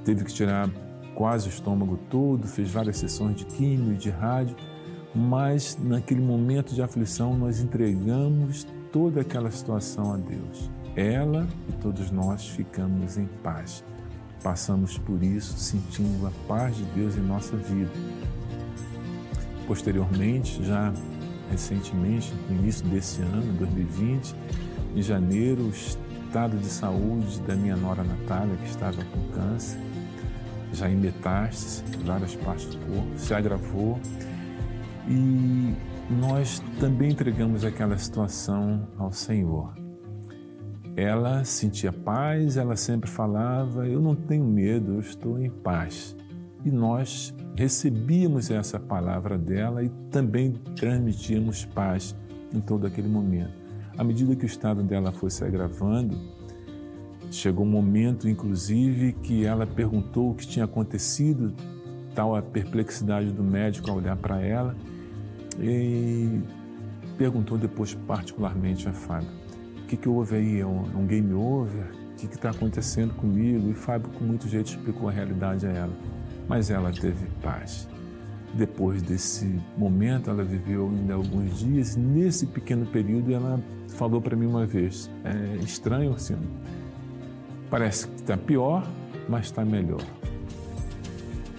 [0.05, 0.70] teve que tirar
[1.14, 4.57] quase o estômago todo, fez várias sessões de químio e de rádio,
[5.14, 10.70] mas naquele momento de aflição nós entregamos toda aquela situação a Deus.
[10.96, 13.82] Ela e todos nós ficamos em paz
[14.45, 17.90] passamos por isso sentindo a paz de Deus em nossa vida.
[19.66, 20.92] Posteriormente, já
[21.51, 24.36] recentemente, no início desse ano, 2020,
[24.95, 29.80] em janeiro, o estado de saúde da minha nora Natália, que estava com câncer,
[30.74, 33.99] já em metástase, em várias partes do corpo, se agravou
[35.09, 35.74] e
[36.11, 39.84] nós também entregamos aquela situação ao Senhor.
[40.97, 46.16] Ela sentia paz, ela sempre falava: Eu não tenho medo, eu estou em paz.
[46.64, 52.16] E nós recebíamos essa palavra dela e também transmitíamos paz
[52.55, 53.53] em todo aquele momento.
[53.99, 56.16] À medida que o estado dela foi se agravando,
[57.30, 61.53] chegou um momento, inclusive, que ela perguntou o que tinha acontecido,
[62.14, 64.74] tal a perplexidade do médico ao olhar para ela,
[65.61, 66.40] e
[67.18, 69.43] perguntou depois particularmente a Fábio
[69.95, 70.61] que, que houve aí?
[70.61, 71.84] É um, um game over?
[72.12, 73.70] O que está acontecendo comigo?
[73.70, 75.92] E Fábio, com muito jeito, explicou a realidade a ela.
[76.49, 77.88] Mas ela teve paz.
[78.55, 81.97] Depois desse momento, ela viveu ainda alguns dias.
[81.97, 86.36] Nesse pequeno período, ela falou para mim uma vez: É estranho, assim,
[87.68, 88.88] parece que está pior,
[89.28, 90.03] mas está melhor.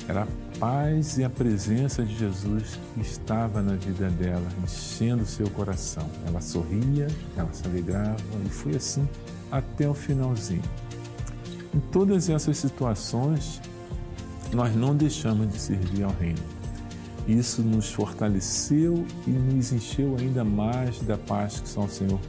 [0.08, 0.28] Era
[0.60, 6.08] paz e a presença de Jesus estava na vida dela, enchendo seu coração.
[6.28, 9.08] Ela sorria, ela se alegrava e foi assim
[9.51, 10.62] até o finalzinho.
[11.74, 13.62] Em todas essas situações,
[14.53, 16.43] nós não deixamos de servir ao Reino.
[17.28, 22.20] Isso nos fortaleceu e nos encheu ainda mais da paz que só o Senhor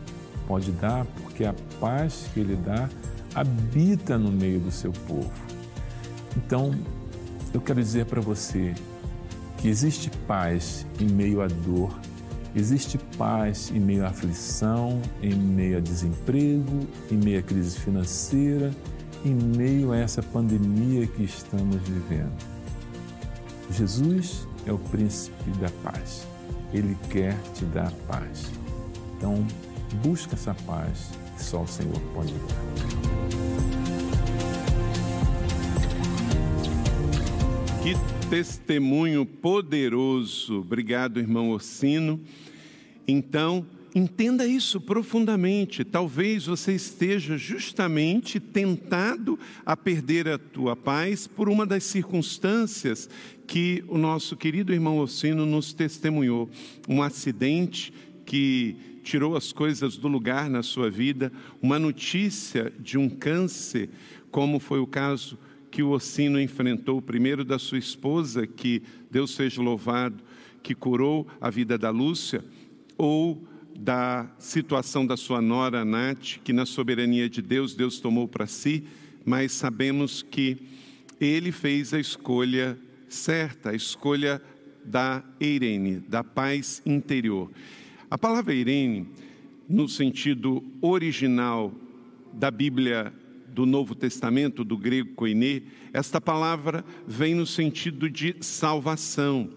[0.48, 2.88] pode dar, porque a paz que Ele dá
[3.34, 5.30] habita no meio do seu povo.
[6.36, 6.74] Então,
[7.52, 8.74] eu quero dizer para você
[9.58, 11.98] que existe paz em meio à dor,
[12.54, 18.70] existe paz em meio à aflição, em meio a desemprego, em meio à crise financeira,
[19.24, 22.36] em meio a essa pandemia que estamos vivendo.
[23.70, 26.26] Jesus é o príncipe da paz.
[26.72, 28.50] Ele quer te dar paz.
[29.16, 29.46] Então,
[30.02, 33.55] busca essa paz que só o Senhor pode dar.
[37.86, 37.94] Que
[38.28, 40.58] testemunho poderoso.
[40.58, 42.20] Obrigado, irmão Orsino.
[43.06, 43.64] Então,
[43.94, 45.84] entenda isso profundamente.
[45.84, 53.08] Talvez você esteja justamente tentado a perder a tua paz por uma das circunstâncias
[53.46, 56.50] que o nosso querido irmão Orsino nos testemunhou.
[56.88, 57.92] Um acidente
[58.24, 61.30] que tirou as coisas do lugar na sua vida,
[61.62, 63.90] uma notícia de um câncer,
[64.32, 65.38] como foi o caso
[65.76, 70.24] que o Ossino enfrentou, primeiro da sua esposa, que Deus seja louvado,
[70.62, 72.42] que curou a vida da Lúcia,
[72.96, 73.46] ou
[73.78, 78.84] da situação da sua nora Nath, que na soberania de Deus, Deus tomou para si,
[79.22, 80.56] mas sabemos que
[81.20, 84.40] ele fez a escolha certa, a escolha
[84.82, 87.50] da Irene, da paz interior.
[88.10, 89.06] A palavra Irene,
[89.68, 91.70] no sentido original
[92.32, 93.12] da Bíblia
[93.56, 99.48] do Novo Testamento, do grego koiné, esta palavra vem no sentido de salvação.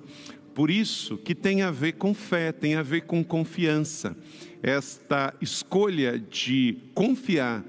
[0.55, 4.15] Por isso que tem a ver com fé, tem a ver com confiança.
[4.63, 7.61] Esta escolha de confiar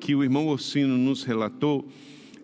[0.00, 1.88] que o irmão Orsino nos relatou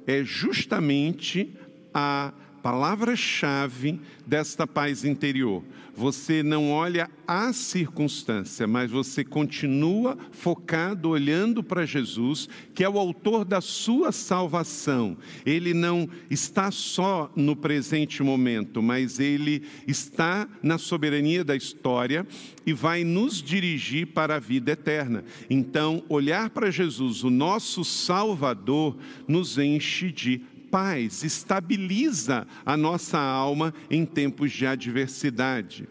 [0.06, 1.50] é justamente
[1.92, 2.32] a
[2.62, 5.62] palavra-chave desta paz interior.
[5.94, 12.98] Você não olha a circunstância, mas você continua focado olhando para Jesus, que é o
[12.98, 15.16] autor da sua salvação.
[15.44, 22.26] Ele não está só no presente momento, mas ele está na soberania da história
[22.64, 25.24] e vai nos dirigir para a vida eterna.
[25.50, 28.96] Então, olhar para Jesus, o nosso Salvador,
[29.28, 30.40] nos enche de
[30.72, 35.86] paz, estabiliza a nossa alma em tempos de adversidade.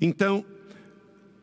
[0.00, 0.42] Então,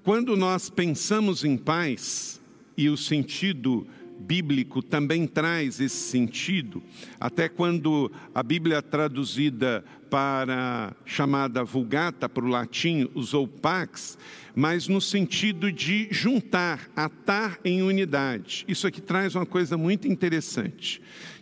[0.03, 2.41] quando nós pensamos em paz,
[2.75, 3.85] e o sentido
[4.19, 6.81] bíblico também traz esse sentido,
[7.19, 14.17] até quando a Bíblia traduzida para chamada Vulgata para o latim usou pax,
[14.55, 18.65] mas no sentido de juntar, atar em unidade.
[18.67, 21.01] Isso aqui traz uma coisa muito interessante,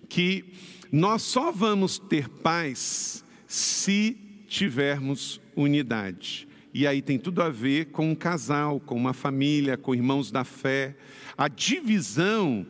[0.09, 0.45] que
[0.91, 6.47] nós só vamos ter paz se tivermos unidade.
[6.73, 10.43] E aí tem tudo a ver com um casal, com uma família, com irmãos da
[10.43, 10.95] fé.
[11.37, 12.65] A divisão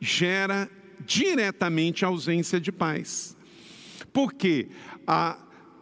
[0.00, 0.68] gera
[1.04, 3.35] diretamente a ausência de paz.
[4.16, 4.68] Porque
[5.06, 5.36] a,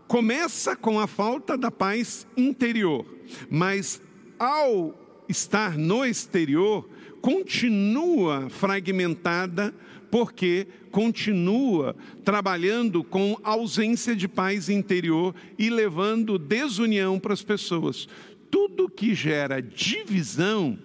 [0.08, 3.06] começa com a falta da paz interior,
[3.48, 4.02] mas
[4.36, 4.92] ao
[5.28, 6.84] estar no exterior,
[7.22, 9.72] continua fragmentada,
[10.10, 18.08] porque continua trabalhando com ausência de paz interior e levando desunião para as pessoas.
[18.50, 20.76] Tudo que gera divisão,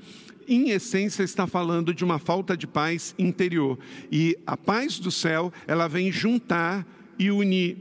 [0.48, 3.80] em essência, está falando de uma falta de paz interior.
[4.12, 6.86] E a paz do céu, ela vem juntar
[7.20, 7.78] e unir.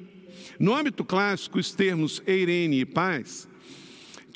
[0.58, 3.48] No âmbito clássico, os termos eirene e paz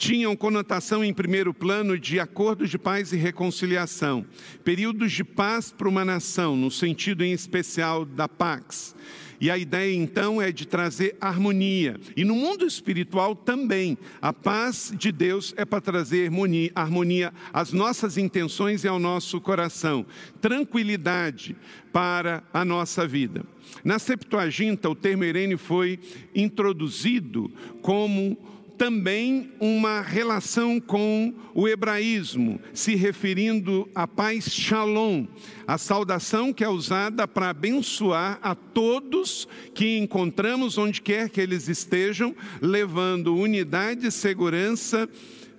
[0.02, 4.26] tinham conotação em primeiro plano de acordos de paz e reconciliação,
[4.64, 8.96] períodos de paz para uma nação, no sentido em especial da pax.
[9.42, 11.98] E a ideia então é de trazer harmonia.
[12.16, 17.72] E no mundo espiritual também, a paz de Deus é para trazer harmonia, harmonia às
[17.72, 20.06] nossas intenções e ao nosso coração,
[20.40, 21.56] tranquilidade
[21.92, 23.44] para a nossa vida.
[23.82, 25.98] Na Septuaginta, o termo Irene foi
[26.32, 27.50] introduzido
[27.82, 28.38] como
[28.82, 35.24] também uma relação com o hebraísmo, se referindo à paz shalom,
[35.68, 41.68] a saudação que é usada para abençoar a todos que encontramos onde quer que eles
[41.68, 45.08] estejam, levando unidade, segurança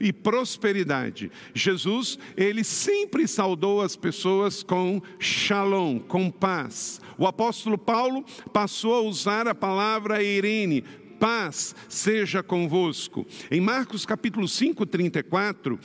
[0.01, 1.31] e prosperidade.
[1.53, 6.99] Jesus, ele sempre saudou as pessoas com shalom, com paz.
[7.17, 10.83] O apóstolo Paulo passou a usar a palavra Irene,
[11.23, 13.25] paz seja convosco.
[13.49, 15.79] Em Marcos capítulo 5, 34,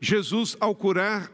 [0.00, 1.30] Jesus, ao curar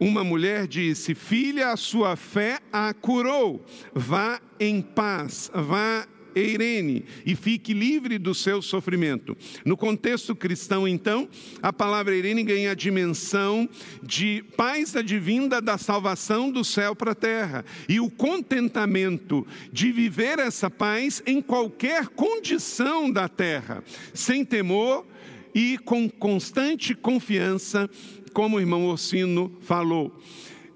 [0.00, 3.62] uma mulher, disse: Filha, a sua fé a curou.
[3.94, 9.34] Vá em paz, vá Eirene, e fique livre do seu sofrimento.
[9.64, 11.26] No contexto cristão, então,
[11.62, 13.66] a palavra Eirene ganha a dimensão
[14.02, 20.38] de paz advinda da salvação do céu para a terra e o contentamento de viver
[20.38, 23.82] essa paz em qualquer condição da terra,
[24.12, 25.06] sem temor
[25.54, 27.88] e com constante confiança,
[28.34, 30.14] como o irmão Orsino falou.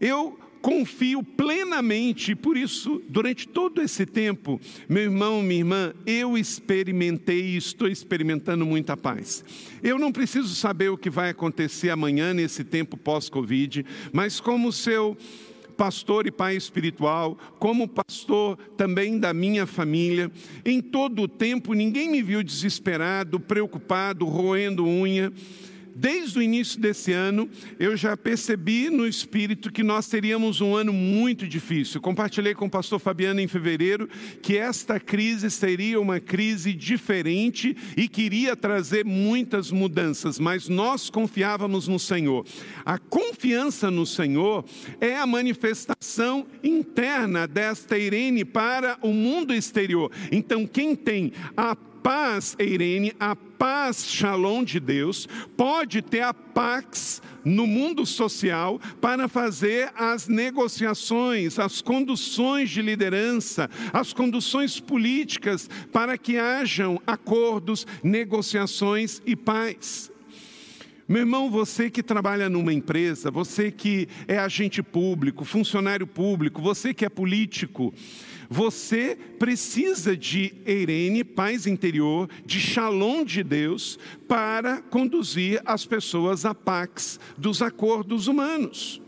[0.01, 7.41] Eu confio plenamente, por isso, durante todo esse tempo, meu irmão, minha irmã, eu experimentei
[7.41, 9.45] e estou experimentando muita paz.
[9.83, 15.17] Eu não preciso saber o que vai acontecer amanhã nesse tempo pós-Covid, mas como seu
[15.81, 20.31] pastor e pai espiritual, como pastor também da minha família,
[20.63, 25.33] em todo o tempo ninguém me viu desesperado, preocupado, roendo unha.
[25.95, 30.93] Desde o início desse ano, eu já percebi no espírito que nós teríamos um ano
[30.93, 32.01] muito difícil.
[32.01, 34.09] Compartilhei com o pastor Fabiano em fevereiro
[34.43, 41.89] que esta crise seria uma crise diferente e queria trazer muitas mudanças, mas nós confiávamos
[41.89, 42.45] no Senhor.
[42.85, 44.65] A confiança no Senhor
[45.01, 50.11] é a manifestação interna desta Irene para o mundo exterior.
[50.31, 57.23] Então, quem tem a paz, Irene, a paz shalom de Deus, pode ter a pax
[57.45, 66.17] no mundo social para fazer as negociações, as conduções de liderança, as conduções políticas para
[66.17, 70.11] que hajam acordos, negociações e paz.
[71.11, 76.95] Meu irmão, você que trabalha numa empresa, você que é agente público, funcionário público, você
[76.95, 77.93] que é político,
[78.53, 83.97] você precisa de Eirene, paz interior, de shalom de Deus,
[84.27, 89.01] para conduzir as pessoas à pax dos acordos humanos.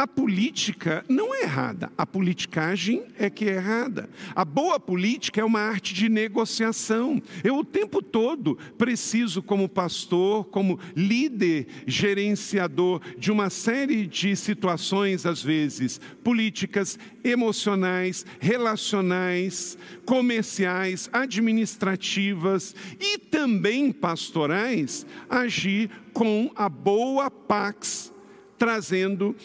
[0.00, 4.08] A política não é errada, a politicagem é que é errada.
[4.34, 7.22] A boa política é uma arte de negociação.
[7.44, 15.26] Eu o tempo todo preciso, como pastor, como líder, gerenciador de uma série de situações,
[15.26, 19.76] às vezes políticas, emocionais, relacionais,
[20.06, 28.10] comerciais, administrativas e também pastorais, agir com a boa pax,
[28.56, 29.36] trazendo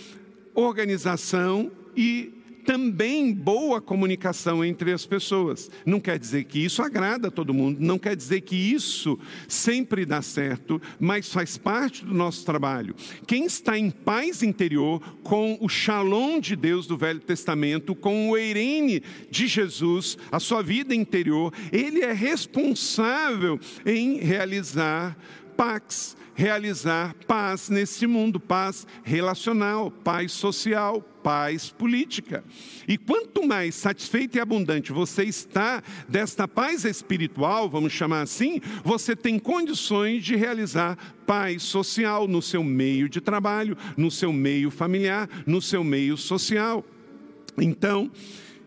[0.56, 2.34] organização e
[2.66, 5.70] também boa comunicação entre as pessoas.
[5.86, 10.06] Não quer dizer que isso agrada a todo mundo, não quer dizer que isso sempre
[10.06, 12.96] dá certo, mas faz parte do nosso trabalho.
[13.28, 18.38] Quem está em paz interior com o shalom de Deus do Velho Testamento, com o
[18.38, 25.16] eirene de Jesus, a sua vida interior, ele é responsável em realizar
[25.56, 32.44] pax, realizar paz nesse mundo, paz relacional, paz social, paz política.
[32.88, 39.16] E quanto mais satisfeito e abundante você está desta paz espiritual, vamos chamar assim, você
[39.16, 45.28] tem condições de realizar paz social no seu meio de trabalho, no seu meio familiar,
[45.48, 46.86] no seu meio social.
[47.58, 48.12] Então,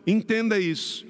[0.06, 1.06] entenda isso.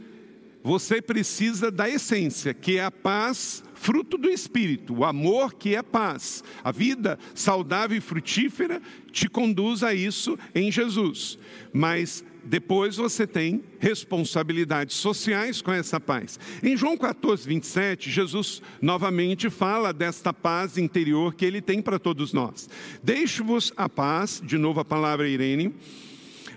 [0.63, 5.83] Você precisa da essência, que é a paz fruto do Espírito, o amor que é
[5.83, 6.43] paz.
[6.63, 11.39] A vida saudável e frutífera te conduz a isso em Jesus.
[11.73, 16.41] Mas depois você tem responsabilidades sociais com essa paz.
[16.63, 22.33] Em João 14, 27, Jesus novamente fala desta paz interior que ele tem para todos
[22.33, 22.69] nós.
[23.03, 25.75] Deixo-vos a paz, de novo a palavra Irene,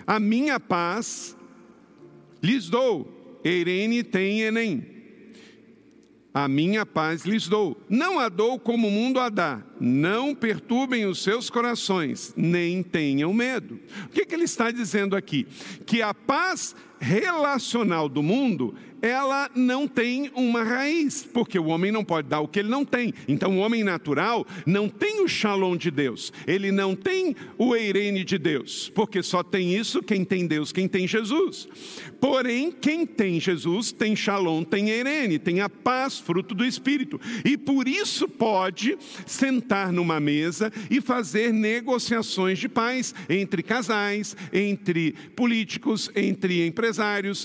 [0.07, 1.38] a minha paz
[2.41, 3.39] lhes dou.
[3.43, 5.01] Irene tem Enem.
[6.34, 7.82] A minha paz lhes dou.
[7.89, 9.61] Não a dou como o mundo a dá.
[9.79, 13.79] Não perturbem os seus corações, nem tenham medo.
[14.05, 15.45] O que, que ele está dizendo aqui?
[15.86, 22.06] Que a paz relacional do mundo ela não tem uma raiz, porque o homem não
[22.06, 23.14] pode dar o que ele não tem.
[23.28, 28.24] Então, o homem natural não tem o shalom de Deus, ele não tem o eirene
[28.24, 31.68] de Deus, porque só tem isso quem tem Deus, quem tem Jesus.
[32.20, 37.58] Porém, quem tem Jesus tem shalom, tem eirene, tem a paz, fruto do Espírito, e
[37.58, 46.12] por isso pode sentar numa mesa e fazer negociações de paz entre casais, entre políticos,
[46.16, 46.91] entre empresários,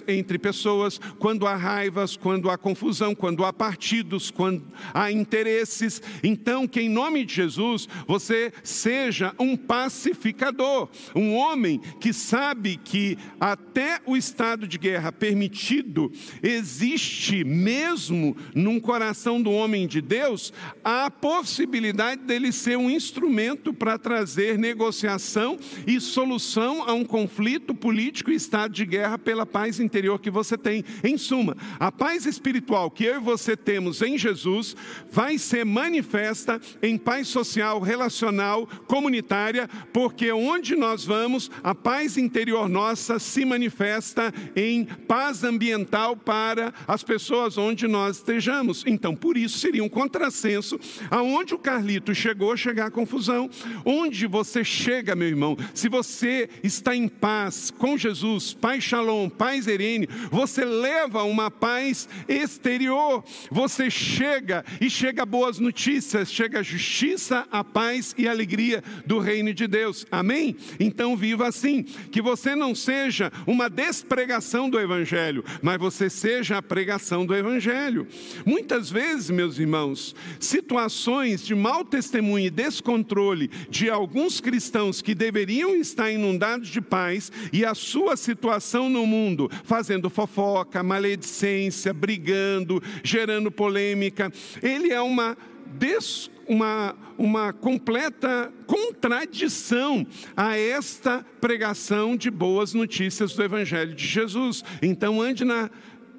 [0.07, 6.03] entre pessoas, quando há raivas, quando há confusão, quando há partidos, quando há interesses.
[6.23, 13.19] Então, que em nome de Jesus você seja um pacificador, um homem que sabe que
[13.41, 16.11] até o estado de guerra permitido
[16.43, 23.99] existe mesmo num coração do homem de Deus a possibilidade dele ser um instrumento para
[23.99, 30.18] trazer negociação e solução a um conflito político e estado de guerra pela paz interior
[30.18, 30.84] que você tem.
[31.05, 34.76] Em suma, a paz espiritual que eu e você temos em Jesus
[35.11, 42.68] vai ser manifesta em paz social, relacional, comunitária, porque onde nós vamos, a paz interior
[42.68, 48.84] nossa se manifesta em paz ambiental para as pessoas onde nós estejamos.
[48.87, 50.78] Então, por isso seria um contrassenso
[51.11, 53.51] aonde o Carlito chegou, chegar a confusão.
[53.84, 59.66] Onde você chega, meu irmão, se você está em paz com Jesus, paz shalom, paz
[59.66, 63.24] erene, você leva uma paz exterior.
[63.51, 69.53] Você chega e chega boas notícias, chega justiça, a paz e a alegria do reino
[69.53, 70.07] de Deus.
[70.11, 70.57] Amém?
[70.79, 76.62] Então viva assim, que você não seja uma despregação do evangelho, mas você seja a
[76.62, 78.07] pregação do evangelho.
[78.45, 85.74] Muitas vezes, meus irmãos, situações de mau testemunho e descontrole de alguns cristãos que deveriam
[85.74, 89.16] estar inundados de paz e a sua situação no mundo
[89.64, 94.33] fazendo fofoca, maledicência, maledicência, brigando, gerando polêmica.
[94.62, 95.37] Ele é uma
[95.79, 100.07] des, uma, uma completa contradição
[100.37, 104.62] a esta pregação de boas notícias do Evangelho de Jesus.
[104.83, 105.71] Então, ande na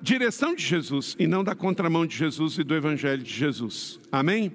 [0.02, 4.00] direção de Jesus e não da contramão de Jesus e do Evangelho de Jesus.
[4.12, 4.52] Amém?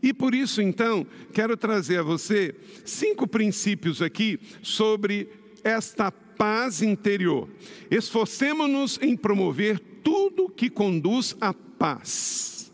[0.00, 5.28] E por isso, então, quero trazer a você cinco princípios aqui sobre
[5.64, 7.48] esta paz interior.
[7.90, 12.72] Esforcemos-nos em promover tudo que conduz à paz.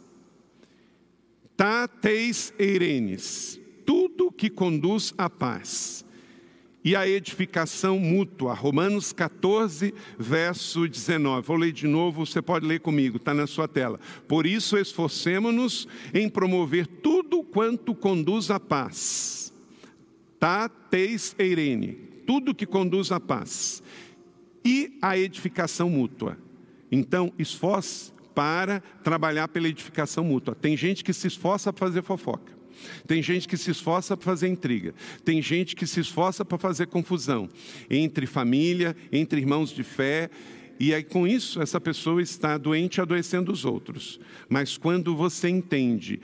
[1.56, 6.04] Tateis eirenes, tudo que conduz à paz.
[6.84, 11.46] E a edificação mútua, Romanos 14, verso 19.
[11.46, 13.98] Vou ler de novo, você pode ler comigo, está na sua tela.
[14.28, 19.44] Por isso, esforcemos-nos em promover tudo quanto conduz à paz
[20.44, 21.96] tá, teis, eirene,
[22.26, 23.82] tudo que conduz à paz
[24.64, 26.38] e a edificação mútua.
[26.90, 30.54] Então, esforce para trabalhar pela edificação mútua.
[30.54, 32.52] Tem gente que se esforça para fazer fofoca.
[33.06, 34.94] Tem gente que se esforça para fazer intriga.
[35.24, 37.48] Tem gente que se esforça para fazer confusão
[37.88, 40.28] entre família, entre irmãos de fé.
[40.78, 44.18] E aí, com isso, essa pessoa está doente, adoecendo os outros.
[44.48, 46.20] Mas quando você entende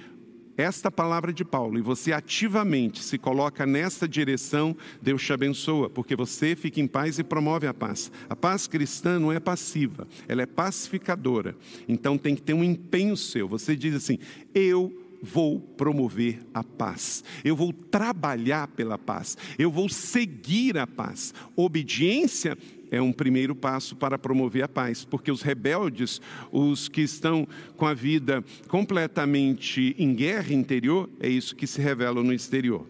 [0.61, 6.15] esta palavra de Paulo e você ativamente se coloca nessa direção, Deus te abençoa, porque
[6.15, 8.13] você fica em paz e promove a paz.
[8.29, 11.57] A paz cristã não é passiva, ela é pacificadora.
[11.89, 13.49] Então tem que ter um empenho seu.
[13.49, 14.19] Você diz assim:
[14.55, 14.93] eu
[15.23, 21.35] vou promover a paz, eu vou trabalhar pela paz, eu vou seguir a paz.
[21.57, 22.57] Obediência
[22.91, 26.21] é um primeiro passo para promover a paz, porque os rebeldes,
[26.51, 32.23] os que estão com a vida completamente em guerra interior, é isso que se revela
[32.23, 32.87] no exterior.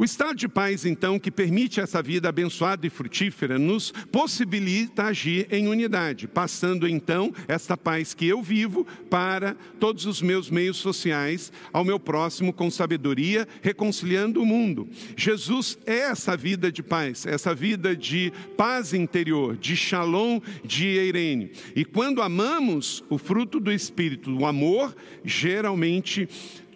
[0.00, 5.46] O estado de paz, então, que permite essa vida abençoada e frutífera, nos possibilita agir
[5.50, 11.52] em unidade, passando então esta paz que eu vivo para todos os meus meios sociais,
[11.70, 14.88] ao meu próximo com sabedoria, reconciliando o mundo.
[15.14, 21.52] Jesus é essa vida de paz, essa vida de paz interior, de shalom, de eirene.
[21.76, 26.26] E quando amamos o fruto do Espírito, o amor, geralmente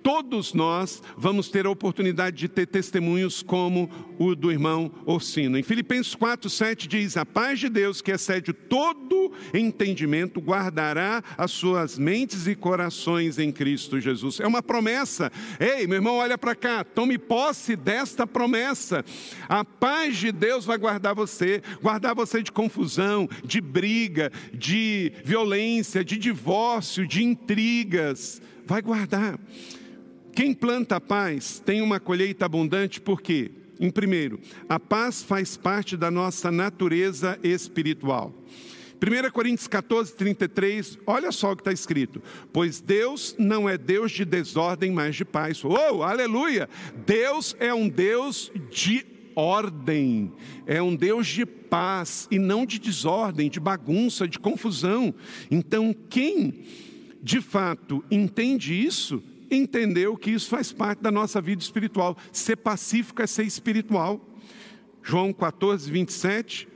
[0.05, 5.59] todos nós vamos ter a oportunidade de ter testemunhos como o do irmão Orsino.
[5.59, 11.53] Em Filipenses 4, 7 diz: A paz de Deus, que excede todo entendimento, guardará as
[11.53, 14.41] suas mentes e corações em Cristo Jesus.
[14.41, 15.33] É uma promessa.
[15.59, 19.03] Ei, meu irmão, olha para cá, tome posse desta promessa.
[19.49, 26.05] A paz de Deus vai guardar você, guardar você de confusão, de briga, de violência,
[26.05, 28.43] de divórcio, de intrigas.
[28.67, 29.39] Vai guardar.
[30.35, 33.53] Quem planta a paz tem uma colheita abundante, por quê?
[33.79, 38.35] Em primeiro, a paz faz parte da nossa natureza espiritual.
[39.01, 42.21] 1 Coríntios 14, 33, olha só o que está escrito:
[42.53, 45.65] Pois Deus não é Deus de desordem, mas de paz.
[45.65, 46.69] Oh, aleluia!
[47.07, 49.07] Deus é um Deus de
[49.37, 50.33] ordem,
[50.67, 55.15] é um Deus de paz e não de desordem, de bagunça, de confusão.
[55.49, 56.65] Então, quem
[57.23, 59.23] de fato entende isso,
[59.55, 62.17] entendeu que isso faz parte da nossa vida espiritual.
[62.33, 64.21] Ser pacífico é ser espiritual.
[65.03, 66.69] João 14, 27.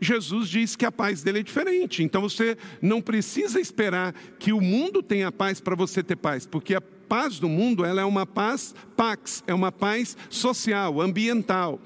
[0.00, 2.02] Jesus diz que a paz dele é diferente.
[2.02, 6.74] Então você não precisa esperar que o mundo tenha paz para você ter paz, porque
[6.74, 11.80] a paz do mundo ela é uma paz pax, é uma paz social, ambiental.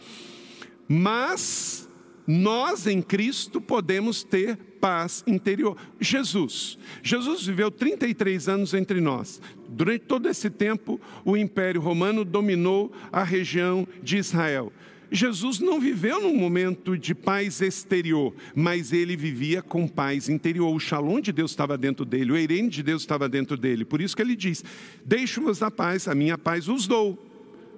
[0.89, 1.89] Mas
[2.27, 5.77] nós em Cristo podemos ter paz interior.
[6.01, 6.79] Jesus.
[7.03, 9.41] Jesus viveu 33 anos entre nós.
[9.69, 14.73] Durante todo esse tempo, o Império Romano dominou a região de Israel.
[15.11, 20.75] Jesus não viveu num momento de paz exterior, mas ele vivia com paz interior.
[20.75, 23.85] O shalom de Deus estava dentro dele, o eirene de Deus estava dentro dele.
[23.85, 24.63] Por isso que ele diz:
[25.05, 27.19] Deixo-vos a paz, a minha paz os dou.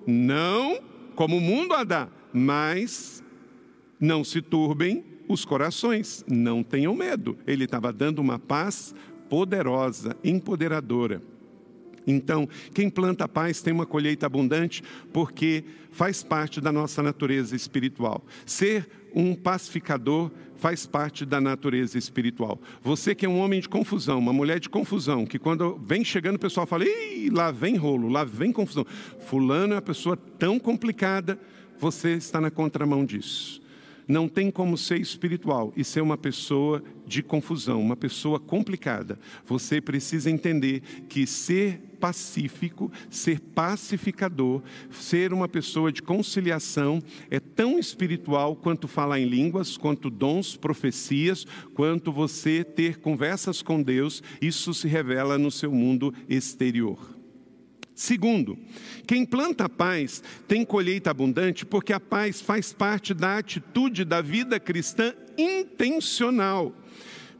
[0.06, 0.80] Não
[1.14, 3.22] como o mundo a dá, mas
[4.00, 7.38] não se turbem os corações, não tenham medo.
[7.46, 8.94] Ele estava dando uma paz
[9.28, 11.22] poderosa, empoderadora.
[12.06, 14.82] Então, quem planta paz tem uma colheita abundante,
[15.12, 18.24] porque faz parte da nossa natureza espiritual.
[18.44, 22.60] Ser um pacificador faz parte da natureza espiritual.
[22.82, 26.36] Você que é um homem de confusão, uma mulher de confusão, que quando vem chegando
[26.36, 28.84] o pessoal fala: Ih, lá vem rolo, lá vem confusão.
[29.20, 31.38] Fulano é uma pessoa tão complicada,
[31.78, 33.59] você está na contramão disso
[34.10, 39.18] não tem como ser espiritual e ser uma pessoa de confusão, uma pessoa complicada.
[39.46, 47.00] Você precisa entender que ser pacífico, ser pacificador, ser uma pessoa de conciliação
[47.30, 53.80] é tão espiritual quanto falar em línguas, quanto dons, profecias, quanto você ter conversas com
[53.80, 54.22] Deus.
[54.42, 57.19] Isso se revela no seu mundo exterior.
[58.00, 58.58] Segundo,
[59.06, 64.58] quem planta paz tem colheita abundante, porque a paz faz parte da atitude da vida
[64.58, 66.74] cristã intencional.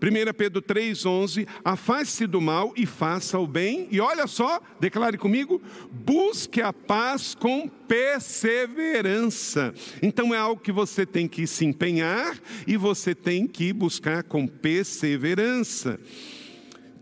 [0.03, 5.63] 1 Pedro 3,11: Afaste-se do mal e faça o bem, e olha só, declare comigo:
[5.91, 9.73] busque a paz com perseverança.
[10.03, 14.47] Então é algo que você tem que se empenhar e você tem que buscar com
[14.47, 15.99] perseverança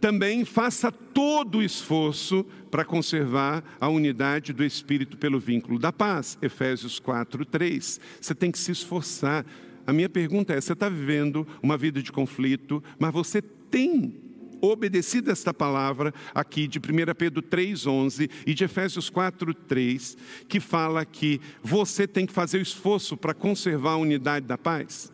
[0.00, 6.38] também faça todo o esforço para conservar a unidade do Espírito pelo vínculo da paz.
[6.40, 8.00] Efésios 4, 3.
[8.20, 9.44] Você tem que se esforçar.
[9.86, 14.14] A minha pergunta é: você está vivendo uma vida de conflito, mas você tem
[14.60, 16.82] obedecido esta palavra aqui de 1
[17.16, 20.16] Pedro 3,11 e de Efésios 4,3,
[20.48, 25.12] que fala que você tem que fazer o esforço para conservar a unidade da paz?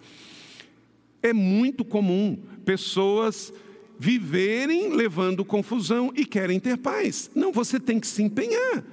[1.22, 3.52] É muito comum pessoas
[3.98, 7.30] viverem levando confusão e querem ter paz.
[7.34, 8.84] Não, você tem que se empenhar.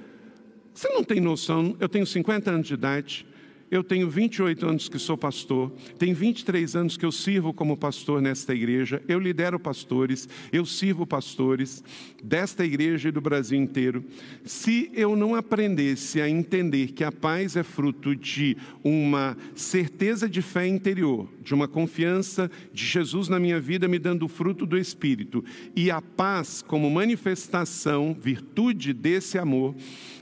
[0.74, 3.26] Você não tem noção, eu tenho 50 anos de idade,
[3.72, 8.20] eu tenho 28 anos que sou pastor, tem 23 anos que eu sirvo como pastor
[8.20, 11.82] nesta igreja, eu lidero pastores, eu sirvo pastores
[12.22, 14.04] desta igreja e do Brasil inteiro.
[14.44, 20.42] Se eu não aprendesse a entender que a paz é fruto de uma certeza de
[20.42, 24.76] fé interior, de uma confiança de Jesus na minha vida, me dando o fruto do
[24.76, 25.42] Espírito,
[25.74, 29.74] e a paz como manifestação, virtude desse amor,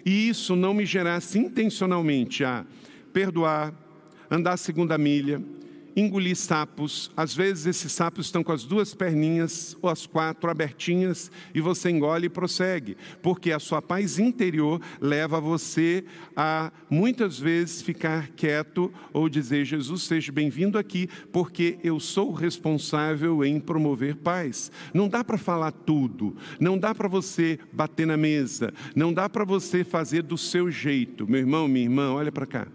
[0.06, 2.64] e isso não me gerasse intencionalmente a
[3.12, 3.72] perdoar,
[4.30, 5.42] andar a segunda milha,
[5.96, 7.10] engolir sapos.
[7.16, 11.90] Às vezes esses sapos estão com as duas perninhas ou as quatro abertinhas e você
[11.90, 16.04] engole e prossegue, porque a sua paz interior leva você
[16.36, 23.44] a muitas vezes ficar quieto ou dizer: Jesus, seja bem-vindo aqui, porque eu sou responsável
[23.44, 24.70] em promover paz.
[24.92, 29.44] Não dá para falar tudo, não dá para você bater na mesa, não dá para
[29.44, 31.28] você fazer do seu jeito.
[31.28, 32.66] Meu irmão, minha irmã, olha para cá.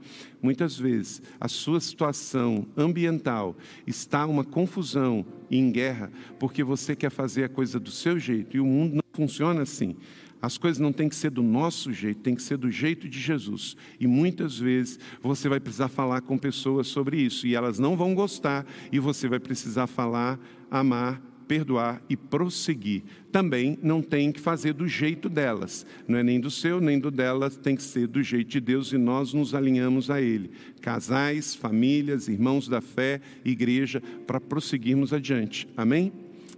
[0.46, 3.58] Muitas vezes a sua situação ambiental
[3.88, 8.56] está uma confusão e em guerra porque você quer fazer a coisa do seu jeito
[8.56, 9.96] e o mundo não funciona assim.
[10.40, 13.20] As coisas não têm que ser do nosso jeito, tem que ser do jeito de
[13.20, 13.76] Jesus.
[14.00, 18.14] E muitas vezes você vai precisar falar com pessoas sobre isso e elas não vão
[18.14, 20.40] gostar e você vai precisar falar,
[20.70, 23.04] amar perdoar e prosseguir.
[23.32, 27.12] Também não tem que fazer do jeito delas, não é nem do seu nem do
[27.12, 30.52] delas, tem que ser do jeito de Deus e nós nos alinhamos a Ele.
[30.82, 35.68] Casais, famílias, irmãos da fé, igreja, para prosseguirmos adiante.
[35.76, 36.12] Amém?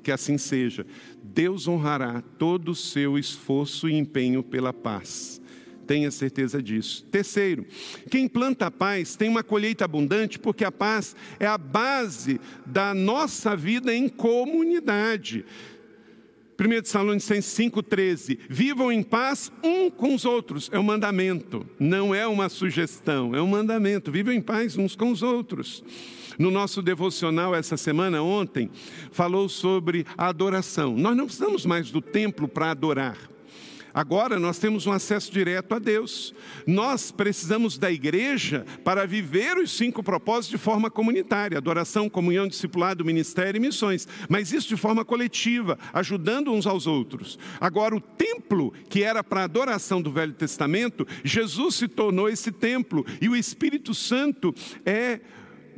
[0.03, 0.85] Que assim seja.
[1.23, 5.36] Deus honrará todo o seu esforço e empenho pela paz.
[5.87, 7.05] Tenha certeza disso.
[7.05, 7.65] Terceiro,
[8.11, 12.93] quem planta a paz tem uma colheita abundante, porque a paz é a base da
[12.93, 15.45] nossa vida em comunidade.
[16.59, 20.69] 1 Tessalonicenses 5,13: Vivam em paz um com os outros.
[20.73, 24.11] É um mandamento, não é uma sugestão, é um mandamento.
[24.11, 25.83] Vivam em paz uns com os outros.
[26.37, 28.69] No nosso devocional essa semana, ontem,
[29.11, 30.97] falou sobre a adoração.
[30.97, 33.17] Nós não precisamos mais do templo para adorar.
[33.93, 36.33] Agora nós temos um acesso direto a Deus.
[36.65, 43.05] Nós precisamos da igreja para viver os cinco propósitos de forma comunitária: adoração, comunhão, discipulado,
[43.05, 44.07] ministério e missões.
[44.29, 47.39] Mas isso de forma coletiva, ajudando uns aos outros.
[47.59, 52.51] Agora, o templo, que era para a adoração do Velho Testamento, Jesus se tornou esse
[52.51, 54.53] templo e o Espírito Santo
[54.85, 55.19] é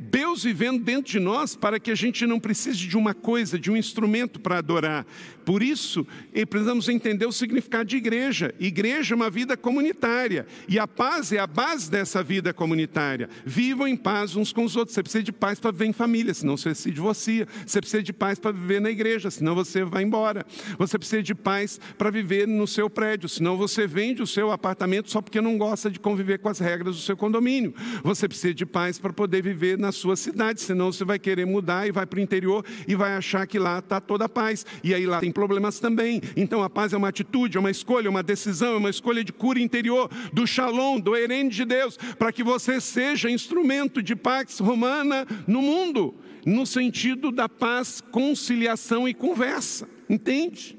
[0.00, 3.70] Deus vivendo dentro de nós para que a gente não precise de uma coisa, de
[3.70, 5.06] um instrumento para adorar.
[5.44, 6.06] Por isso,
[6.48, 8.54] precisamos entender o significado de igreja.
[8.58, 13.28] Igreja é uma vida comunitária e a paz é a base dessa vida comunitária.
[13.44, 14.94] Vivam em paz uns com os outros.
[14.94, 17.46] Você precisa de paz para viver em família, senão você se divorcia.
[17.66, 20.44] Você precisa de paz para viver na igreja, senão você vai embora.
[20.78, 25.10] Você precisa de paz para viver no seu prédio, senão você vende o seu apartamento
[25.10, 27.74] só porque não gosta de conviver com as regras do seu condomínio.
[28.02, 31.86] Você precisa de paz para poder viver na sua cidade, senão você vai querer mudar
[31.86, 34.64] e vai para o interior e vai achar que lá está toda a paz.
[34.82, 36.20] E aí lá tem problemas também.
[36.36, 39.24] Então a paz é uma atitude, é uma escolha, é uma decisão, é uma escolha
[39.24, 44.16] de cura interior, do shalom, do herene de Deus, para que você seja instrumento de
[44.16, 49.88] paz romana no mundo, no sentido da paz, conciliação e conversa.
[50.08, 50.76] Entende?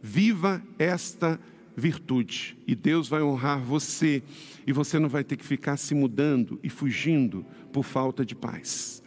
[0.00, 1.40] Viva esta
[1.76, 4.22] virtude e Deus vai honrar você
[4.66, 9.02] e você não vai ter que ficar se mudando e fugindo por falta de paz.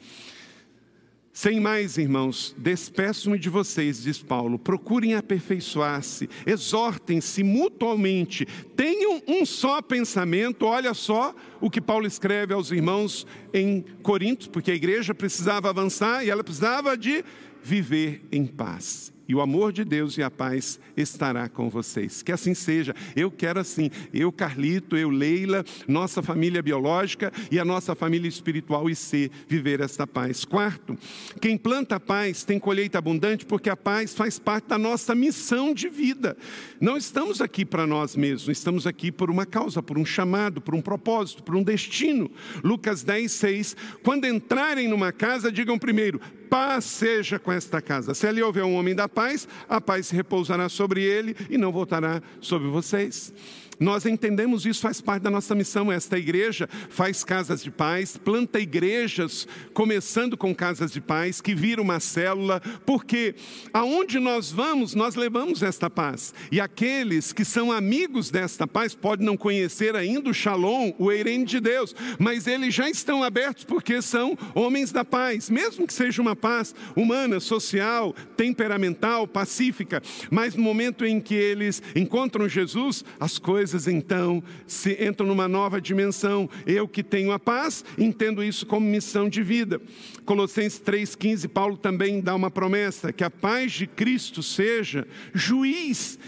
[1.34, 4.60] Sem mais, irmãos, despeço-me de vocês, diz Paulo.
[4.60, 8.46] Procurem aperfeiçoar-se, exortem-se mutualmente,
[8.76, 10.66] tenham um só pensamento.
[10.66, 16.26] Olha só o que Paulo escreve aos irmãos em Corinto, porque a igreja precisava avançar
[16.26, 17.24] e ela precisava de
[17.64, 22.22] viver em paz e o amor de Deus e a paz estará com vocês.
[22.22, 22.94] Que assim seja.
[23.16, 28.90] Eu quero assim, eu Carlito, eu Leila, nossa família biológica e a nossa família espiritual
[28.90, 30.44] e ser viver esta paz.
[30.44, 30.98] Quarto,
[31.40, 35.74] quem planta a paz tem colheita abundante porque a paz faz parte da nossa missão
[35.74, 36.36] de vida.
[36.82, 40.76] Não estamos aqui para nós mesmos, estamos aqui por uma causa, por um chamado, por
[40.76, 42.30] um propósito, por um destino.
[42.62, 43.78] Lucas 10, 6.
[44.04, 46.20] Quando entrarem numa casa, digam primeiro:
[46.52, 48.14] Paz seja com esta casa.
[48.14, 51.72] Se ali houver um homem da paz, a paz se repousará sobre ele e não
[51.72, 53.34] voltará sobre vocês.
[53.82, 55.92] Nós entendemos isso, faz parte da nossa missão.
[55.92, 61.82] Esta igreja faz casas de paz, planta igrejas, começando com casas de paz, que vira
[61.82, 63.34] uma célula, porque
[63.74, 66.32] aonde nós vamos, nós levamos esta paz.
[66.52, 71.44] E aqueles que são amigos desta paz podem não conhecer ainda o Shalom, o Eirene
[71.44, 76.22] de Deus, mas eles já estão abertos porque são homens da paz, mesmo que seja
[76.22, 83.40] uma paz humana, social, temperamental, pacífica, mas no momento em que eles encontram Jesus, as
[83.40, 86.50] coisas coisas então se entram numa nova dimensão.
[86.66, 89.82] Eu que tenho a paz, entendo isso como missão de vida.
[90.26, 96.20] Colossenses 3,15, Paulo também dá uma promessa: que a paz de Cristo seja juiz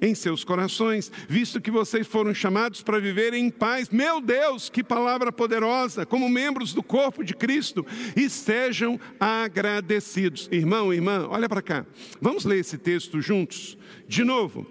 [0.00, 3.90] em seus corações, visto que vocês foram chamados para viver em paz.
[3.90, 7.84] Meu Deus, que palavra poderosa, como membros do corpo de Cristo,
[8.16, 10.48] e sejam agradecidos.
[10.52, 11.86] Irmão, irmã, olha para cá.
[12.20, 13.76] Vamos ler esse texto juntos?
[14.06, 14.66] De novo,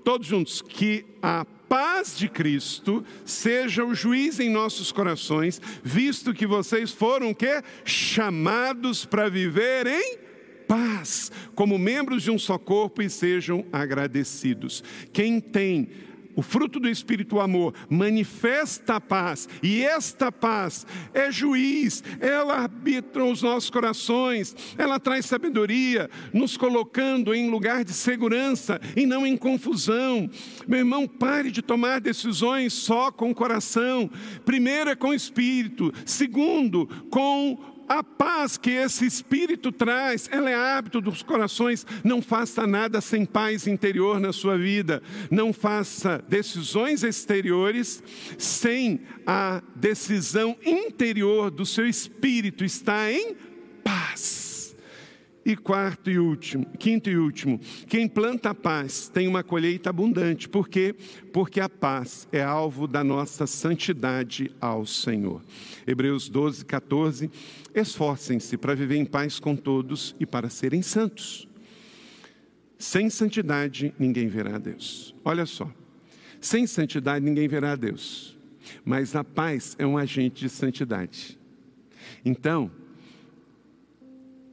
[0.00, 0.62] todos juntos.
[0.62, 7.32] Que a paz de Cristo seja o juiz em nossos corações, visto que vocês foram
[7.32, 10.18] que chamados para viver em
[10.66, 14.82] paz, como membros de um só corpo e sejam agradecidos.
[15.12, 15.90] Quem tem
[16.40, 22.60] o fruto do Espírito, o amor, manifesta a paz, e esta paz é juiz, ela
[22.60, 29.26] arbitra os nossos corações, ela traz sabedoria, nos colocando em lugar de segurança e não
[29.26, 30.30] em confusão.
[30.66, 34.10] Meu irmão, pare de tomar decisões só com o coração.
[34.42, 40.54] Primeiro é com o Espírito, segundo, com a paz que esse Espírito traz, ela é
[40.54, 41.84] hábito dos corações.
[42.04, 45.02] Não faça nada sem paz interior na sua vida.
[45.28, 48.00] Não faça decisões exteriores
[48.38, 53.34] sem a decisão interior do seu espírito estar em
[53.82, 54.39] paz.
[55.44, 57.58] E quarto e último, quinto e último,
[57.88, 60.48] quem planta a paz tem uma colheita abundante.
[60.48, 60.94] Por quê?
[61.32, 65.42] Porque a paz é alvo da nossa santidade ao Senhor.
[65.86, 67.30] Hebreus 12, 14.
[67.74, 71.48] Esforcem-se para viver em paz com todos e para serem santos.
[72.78, 75.14] Sem santidade ninguém verá a Deus.
[75.24, 75.70] Olha só.
[76.40, 78.38] Sem santidade ninguém verá a Deus.
[78.84, 81.38] Mas a paz é um agente de santidade.
[82.24, 82.70] Então,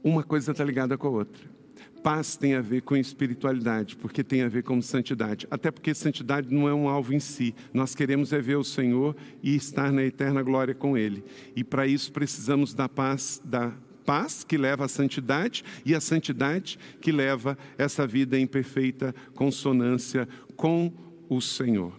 [0.08, 1.58] uma coisa está ligada com a outra.
[2.02, 5.46] Paz tem a ver com espiritualidade, porque tem a ver com santidade.
[5.50, 7.54] Até porque santidade não é um alvo em si.
[7.74, 11.24] Nós queremos é ver o Senhor e estar na eterna glória com Ele.
[11.54, 13.72] E para isso precisamos da paz, da
[14.06, 20.26] paz que leva à santidade e a santidade que leva essa vida em perfeita consonância
[20.56, 20.92] com
[21.28, 21.92] o Senhor.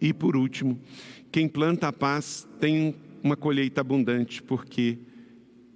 [0.00, 0.78] E por último,
[1.32, 4.98] quem planta a paz tem uma colheita abundante, porque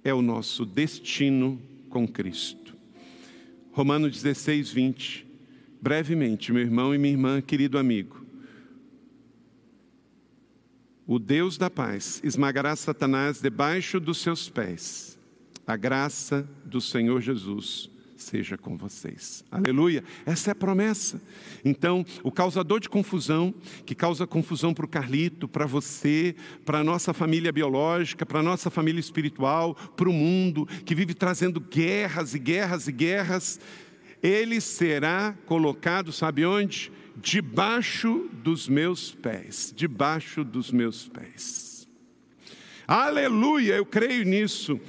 [0.03, 2.75] é o nosso destino com Cristo.
[3.71, 5.27] Romanos 16, 20.
[5.81, 8.25] Brevemente, meu irmão e minha irmã, querido amigo.
[11.05, 15.19] O Deus da paz esmagará Satanás debaixo dos seus pés.
[15.67, 17.90] A graça do Senhor Jesus
[18.21, 19.43] seja com vocês.
[19.51, 20.03] Aleluia.
[20.25, 21.21] Essa é a promessa.
[21.65, 23.53] Então, o causador de confusão,
[23.85, 26.35] que causa confusão para o Carlito, para você,
[26.65, 31.13] para a nossa família biológica, para a nossa família espiritual, para o mundo, que vive
[31.13, 33.59] trazendo guerras e guerras e guerras,
[34.21, 36.91] ele será colocado, sabe onde?
[37.17, 39.73] Debaixo dos meus pés.
[39.75, 41.87] Debaixo dos meus pés.
[42.87, 44.79] Aleluia, eu creio nisso.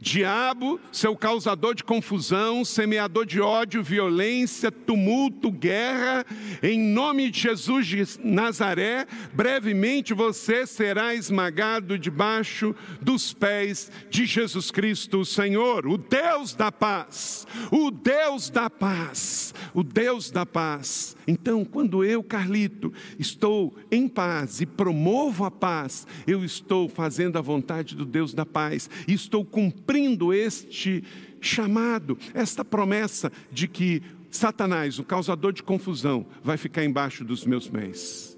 [0.00, 6.24] Diabo, seu causador de confusão, semeador de ódio, violência, tumulto, guerra,
[6.62, 14.70] em nome de Jesus de Nazaré, brevemente você será esmagado debaixo dos pés de Jesus
[14.70, 21.16] Cristo, o Senhor, o Deus da paz, o Deus da paz, o Deus da paz.
[21.26, 27.42] Então, quando eu, Carlito, estou em paz e promovo a paz, eu estou fazendo a
[27.42, 29.87] vontade do Deus da paz estou cumprindo
[30.34, 31.04] este
[31.40, 37.68] chamado, esta promessa de que Satanás, o causador de confusão, vai ficar embaixo dos meus
[37.68, 38.36] pés.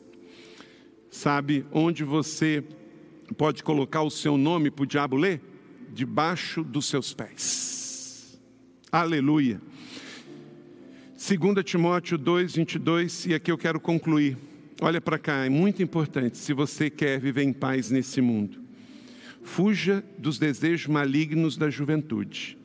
[1.11, 2.63] Sabe onde você
[3.37, 5.41] pode colocar o seu nome para o diabo ler?
[5.93, 8.41] Debaixo dos seus pés.
[8.93, 9.61] Aleluia.
[11.17, 14.39] 2 Timóteo 2, 22, e aqui eu quero concluir.
[14.81, 18.60] Olha para cá, é muito importante se você quer viver em paz nesse mundo.
[19.51, 22.57] Fuja dos desejos malignos da juventude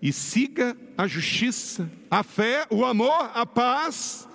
[0.00, 4.28] e siga a justiça, a fé, o amor, a paz,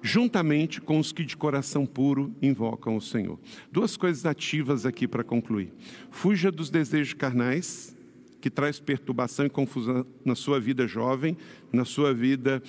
[0.00, 3.36] juntamente com os que de coração puro invocam o Senhor.
[3.70, 5.72] Duas coisas ativas aqui para concluir.
[6.08, 7.96] Fuja dos desejos carnais,
[8.40, 11.36] que traz perturbação e confusão na sua vida jovem,
[11.72, 12.62] na sua vida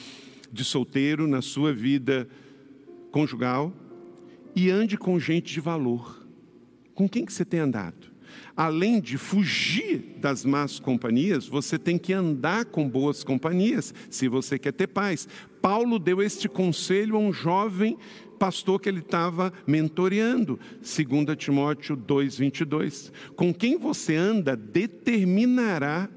[0.51, 2.27] de solteiro, na sua vida
[3.11, 3.71] conjugal,
[4.55, 6.25] e ande com gente de valor.
[6.95, 8.08] Com quem que você tem andado?
[8.59, 14.59] Além de fugir das más companhias, você tem que andar com boas companhias, se você
[14.59, 15.29] quer ter paz.
[15.61, 17.97] Paulo deu este conselho a um jovem
[18.37, 23.13] pastor que ele estava mentoreando, 2 Timóteo 2:22.
[23.33, 26.09] Com quem você anda determinará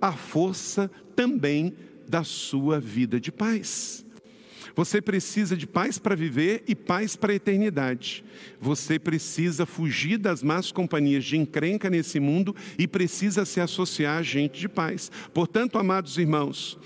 [0.00, 1.74] a força também
[2.08, 4.06] da sua vida de paz.
[4.74, 8.24] Você precisa de paz para viver e paz para a eternidade.
[8.60, 14.22] Você precisa fugir das más companhias de encrenca nesse mundo e precisa se associar a
[14.22, 15.10] gente de paz.
[15.32, 16.78] Portanto, amados irmãos,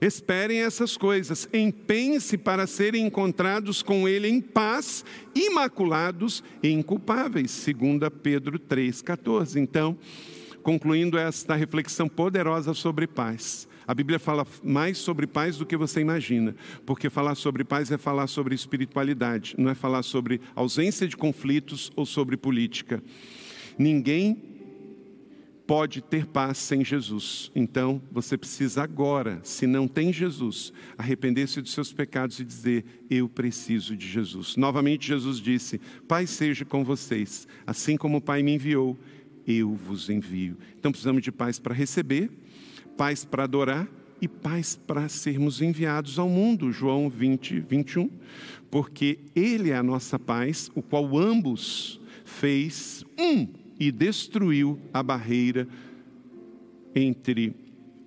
[0.00, 5.04] Esperem essas coisas, empenhem-se para serem encontrados com Ele em paz,
[5.34, 9.56] imaculados e inculpáveis, segundo Pedro 3,14.
[9.60, 9.98] Então,
[10.62, 16.00] concluindo esta reflexão poderosa sobre paz, a Bíblia fala mais sobre paz do que você
[16.00, 16.54] imagina,
[16.86, 21.90] porque falar sobre paz é falar sobre espiritualidade, não é falar sobre ausência de conflitos
[21.96, 23.02] ou sobre política.
[23.76, 24.40] Ninguém
[25.66, 27.50] pode ter paz sem Jesus.
[27.52, 33.28] Então, você precisa agora, se não tem Jesus, arrepender-se dos seus pecados e dizer: Eu
[33.28, 34.54] preciso de Jesus.
[34.56, 38.96] Novamente, Jesus disse: Pai seja com vocês, assim como o Pai me enviou,
[39.48, 40.56] eu vos envio.
[40.78, 42.30] Então, precisamos de paz para receber
[43.00, 43.88] paz para adorar
[44.20, 48.10] e paz para sermos enviados ao mundo, João 20, 21,
[48.70, 53.48] porque Ele é a nossa paz, o qual ambos fez um
[53.78, 55.66] e destruiu a barreira
[56.94, 57.54] entre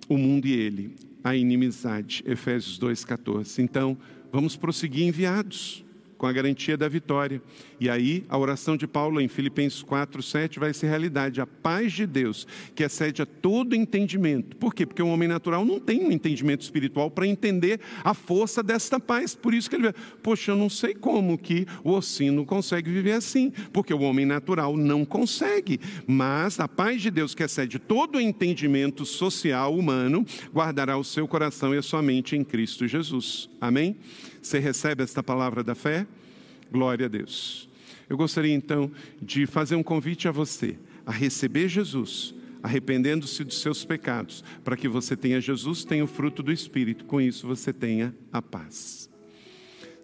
[0.08, 0.94] o mundo e Ele,
[1.24, 3.64] a inimizade, Efésios 2,14.
[3.64, 3.98] Então,
[4.30, 5.83] vamos prosseguir enviados
[6.16, 7.42] com a garantia da vitória.
[7.80, 11.40] E aí, a oração de Paulo em Filipenses 4, 7 vai ser realidade.
[11.40, 14.56] A paz de Deus, que excede a todo entendimento.
[14.56, 14.86] Por quê?
[14.86, 19.34] Porque o homem natural não tem um entendimento espiritual para entender a força desta paz.
[19.34, 23.12] Por isso que ele vê, poxa, eu não sei como que o ossino consegue viver
[23.12, 25.80] assim, porque o homem natural não consegue.
[26.06, 31.74] Mas a paz de Deus, que excede todo entendimento social humano, guardará o seu coração
[31.74, 33.48] e a sua mente em Cristo Jesus.
[33.60, 33.96] Amém?
[34.44, 36.06] Você recebe esta palavra da fé?
[36.70, 37.66] Glória a Deus.
[38.10, 40.76] Eu gostaria então de fazer um convite a você
[41.06, 46.42] a receber Jesus, arrependendo-se dos seus pecados, para que você tenha Jesus, tenha o fruto
[46.42, 49.08] do Espírito, com isso você tenha a paz.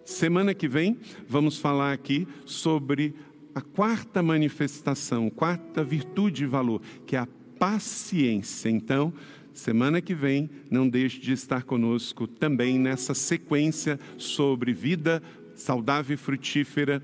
[0.07, 0.99] Semana que vem
[1.29, 3.15] vamos falar aqui sobre
[3.55, 8.71] a quarta manifestação, quarta virtude e valor, que é a paciência.
[8.71, 9.13] Então,
[9.53, 15.23] Semana que vem, não deixe de estar conosco também nessa sequência sobre vida
[15.55, 17.03] saudável e frutífera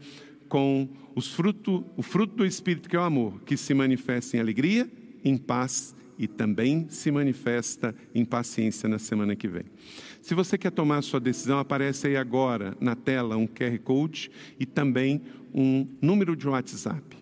[0.48, 4.40] com os fruto, o fruto do Espírito, que é o amor, que se manifesta em
[4.40, 4.90] alegria,
[5.24, 9.64] em paz e também se manifesta em paciência na semana que vem.
[10.22, 14.64] Se você quer tomar sua decisão, aparece aí agora na tela um QR Code e
[14.64, 15.22] também
[15.54, 17.16] um número de WhatsApp.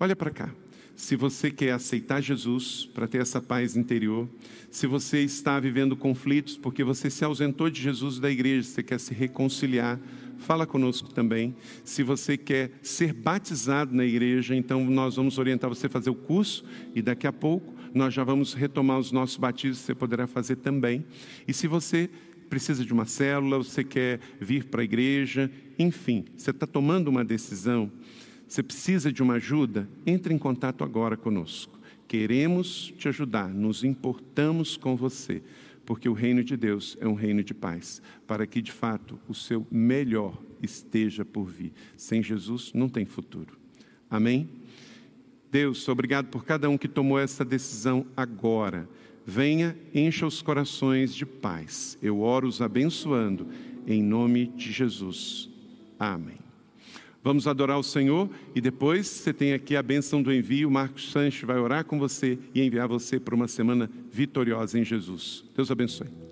[0.00, 0.61] Olha para cá.
[0.94, 4.28] Se você quer aceitar Jesus para ter essa paz interior,
[4.70, 9.00] se você está vivendo conflitos porque você se ausentou de Jesus da igreja, você quer
[9.00, 9.98] se reconciliar,
[10.38, 11.54] fala conosco também.
[11.84, 16.14] Se você quer ser batizado na igreja, então nós vamos orientar você a fazer o
[16.14, 16.64] curso
[16.94, 21.04] e daqui a pouco nós já vamos retomar os nossos batismos, você poderá fazer também.
[21.46, 22.08] E se você
[22.48, 27.24] precisa de uma célula, você quer vir para a igreja, enfim, você está tomando uma
[27.24, 27.90] decisão
[28.52, 29.88] você precisa de uma ajuda?
[30.04, 31.80] Entre em contato agora conosco.
[32.06, 35.42] Queremos te ajudar, nos importamos com você,
[35.86, 39.32] porque o reino de Deus é um reino de paz, para que de fato o
[39.32, 41.72] seu melhor esteja por vir.
[41.96, 43.58] Sem Jesus não tem futuro.
[44.10, 44.50] Amém?
[45.50, 48.86] Deus, obrigado por cada um que tomou essa decisão agora.
[49.24, 51.96] Venha, encha os corações de paz.
[52.02, 53.48] Eu oro os abençoando,
[53.86, 55.48] em nome de Jesus.
[55.98, 56.41] Amém.
[57.22, 60.70] Vamos adorar o Senhor e depois você tem aqui a bênção do envio.
[60.70, 65.44] Marcos Sanches vai orar com você e enviar você para uma semana vitoriosa em Jesus.
[65.54, 66.31] Deus abençoe.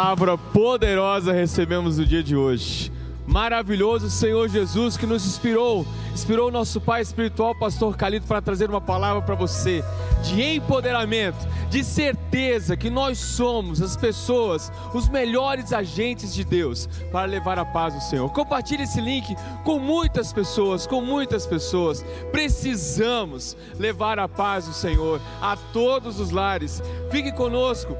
[0.00, 2.90] Palavra poderosa recebemos no dia de hoje.
[3.26, 8.70] Maravilhoso Senhor Jesus que nos inspirou, inspirou o nosso Pai espiritual, Pastor Calito, para trazer
[8.70, 9.84] uma palavra para você
[10.24, 17.26] de empoderamento, de certeza que nós somos as pessoas, os melhores agentes de Deus para
[17.26, 18.32] levar a paz do Senhor.
[18.32, 22.02] Compartilhe esse link com muitas pessoas, com muitas pessoas.
[22.32, 26.82] Precisamos levar a paz do Senhor a todos os lares.
[27.10, 27.94] Fique conosco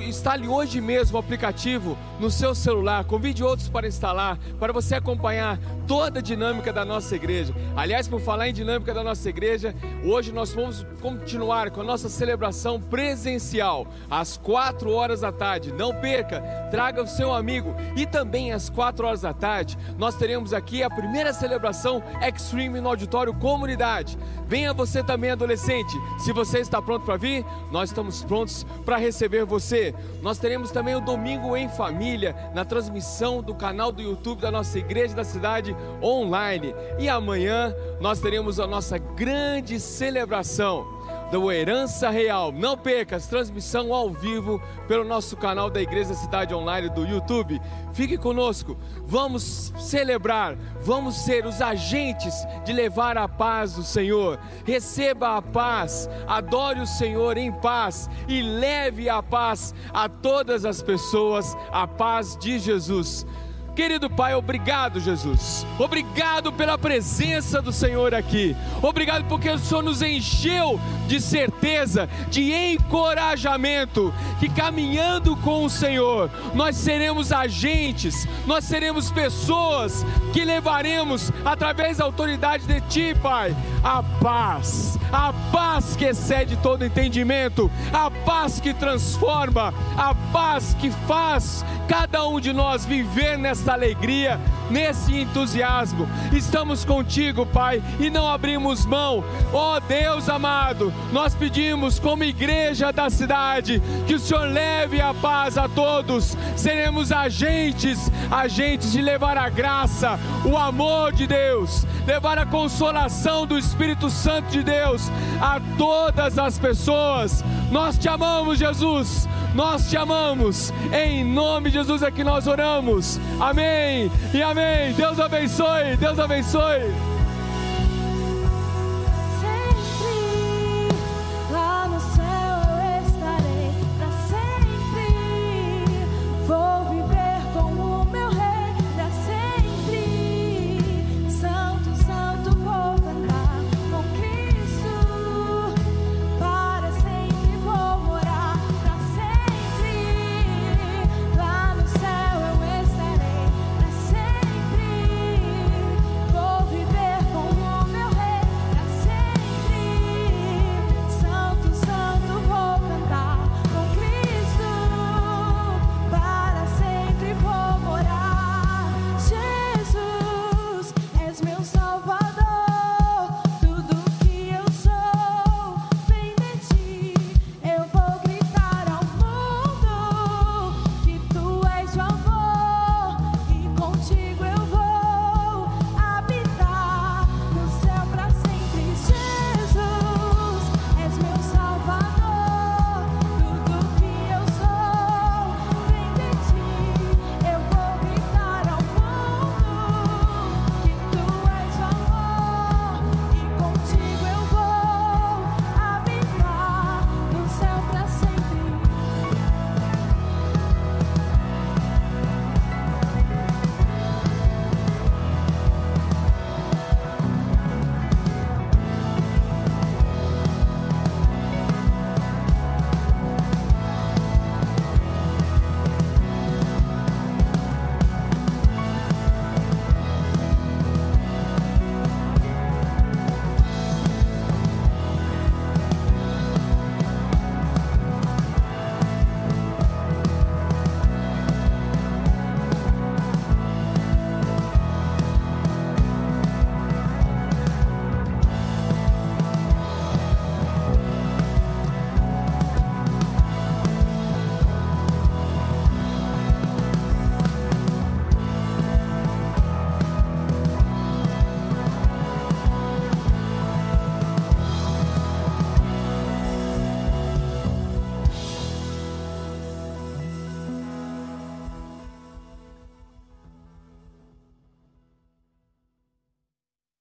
[0.00, 5.58] instale hoje mesmo o aplicativo no seu celular, convide outros para instalar, para você acompanhar
[5.86, 7.54] toda a dinâmica da nossa igreja.
[7.76, 9.74] Aliás, por falar em dinâmica da nossa igreja,
[10.04, 15.72] hoje nós vamos continuar com a nossa celebração presencial às 4 horas da tarde.
[15.72, 16.40] Não perca,
[16.70, 20.90] traga o seu amigo e também às 4 horas da tarde nós teremos aqui a
[20.90, 24.16] primeira celebração Extreme no auditório comunidade.
[24.46, 25.92] Venha você também adolescente.
[26.18, 29.94] Se você está pronto para vir, nós estamos prontos para receber você você.
[30.20, 34.78] Nós teremos também o Domingo em Família, na transmissão do canal do YouTube da nossa
[34.78, 36.74] Igreja da Cidade online.
[36.98, 40.93] E amanhã nós teremos a nossa grande celebração
[41.30, 42.52] da Herança Real.
[42.52, 47.60] Não perca transmissão ao vivo pelo nosso canal da Igreja Cidade Online do YouTube.
[47.92, 52.34] Fique conosco, vamos celebrar, vamos ser os agentes
[52.64, 54.38] de levar a paz do Senhor.
[54.64, 60.82] Receba a paz, adore o Senhor em paz e leve a paz a todas as
[60.82, 63.26] pessoas, a paz de Jesus.
[63.74, 65.66] Querido Pai, obrigado, Jesus.
[65.80, 68.56] Obrigado pela presença do Senhor aqui.
[68.80, 70.78] Obrigado porque o Senhor nos encheu
[71.08, 80.06] de certeza, de encorajamento, que caminhando com o Senhor, nós seremos agentes, nós seremos pessoas
[80.32, 86.84] que levaremos, através da autoridade de Ti, Pai, a paz, a paz que excede todo
[86.84, 93.63] entendimento, a paz que transforma, a paz que faz cada um de nós viver nesta
[93.64, 94.38] nessa alegria,
[94.70, 96.06] nesse entusiasmo.
[96.32, 99.24] Estamos contigo, Pai, e não abrimos mão.
[99.52, 105.14] Ó oh, Deus amado, nós pedimos como igreja da cidade que o Senhor leve a
[105.14, 106.36] paz a todos.
[106.56, 113.58] Seremos agentes, agentes de levar a graça, o amor de Deus, levar a consolação do
[113.58, 115.10] Espírito Santo de Deus
[115.40, 117.42] a todas as pessoas.
[117.70, 119.26] Nós te amamos, Jesus.
[119.54, 120.72] Nós te amamos.
[120.92, 123.20] Em nome de Jesus é que nós oramos.
[123.40, 124.92] Amém e amém.
[124.94, 125.96] Deus abençoe.
[125.98, 127.13] Deus abençoe.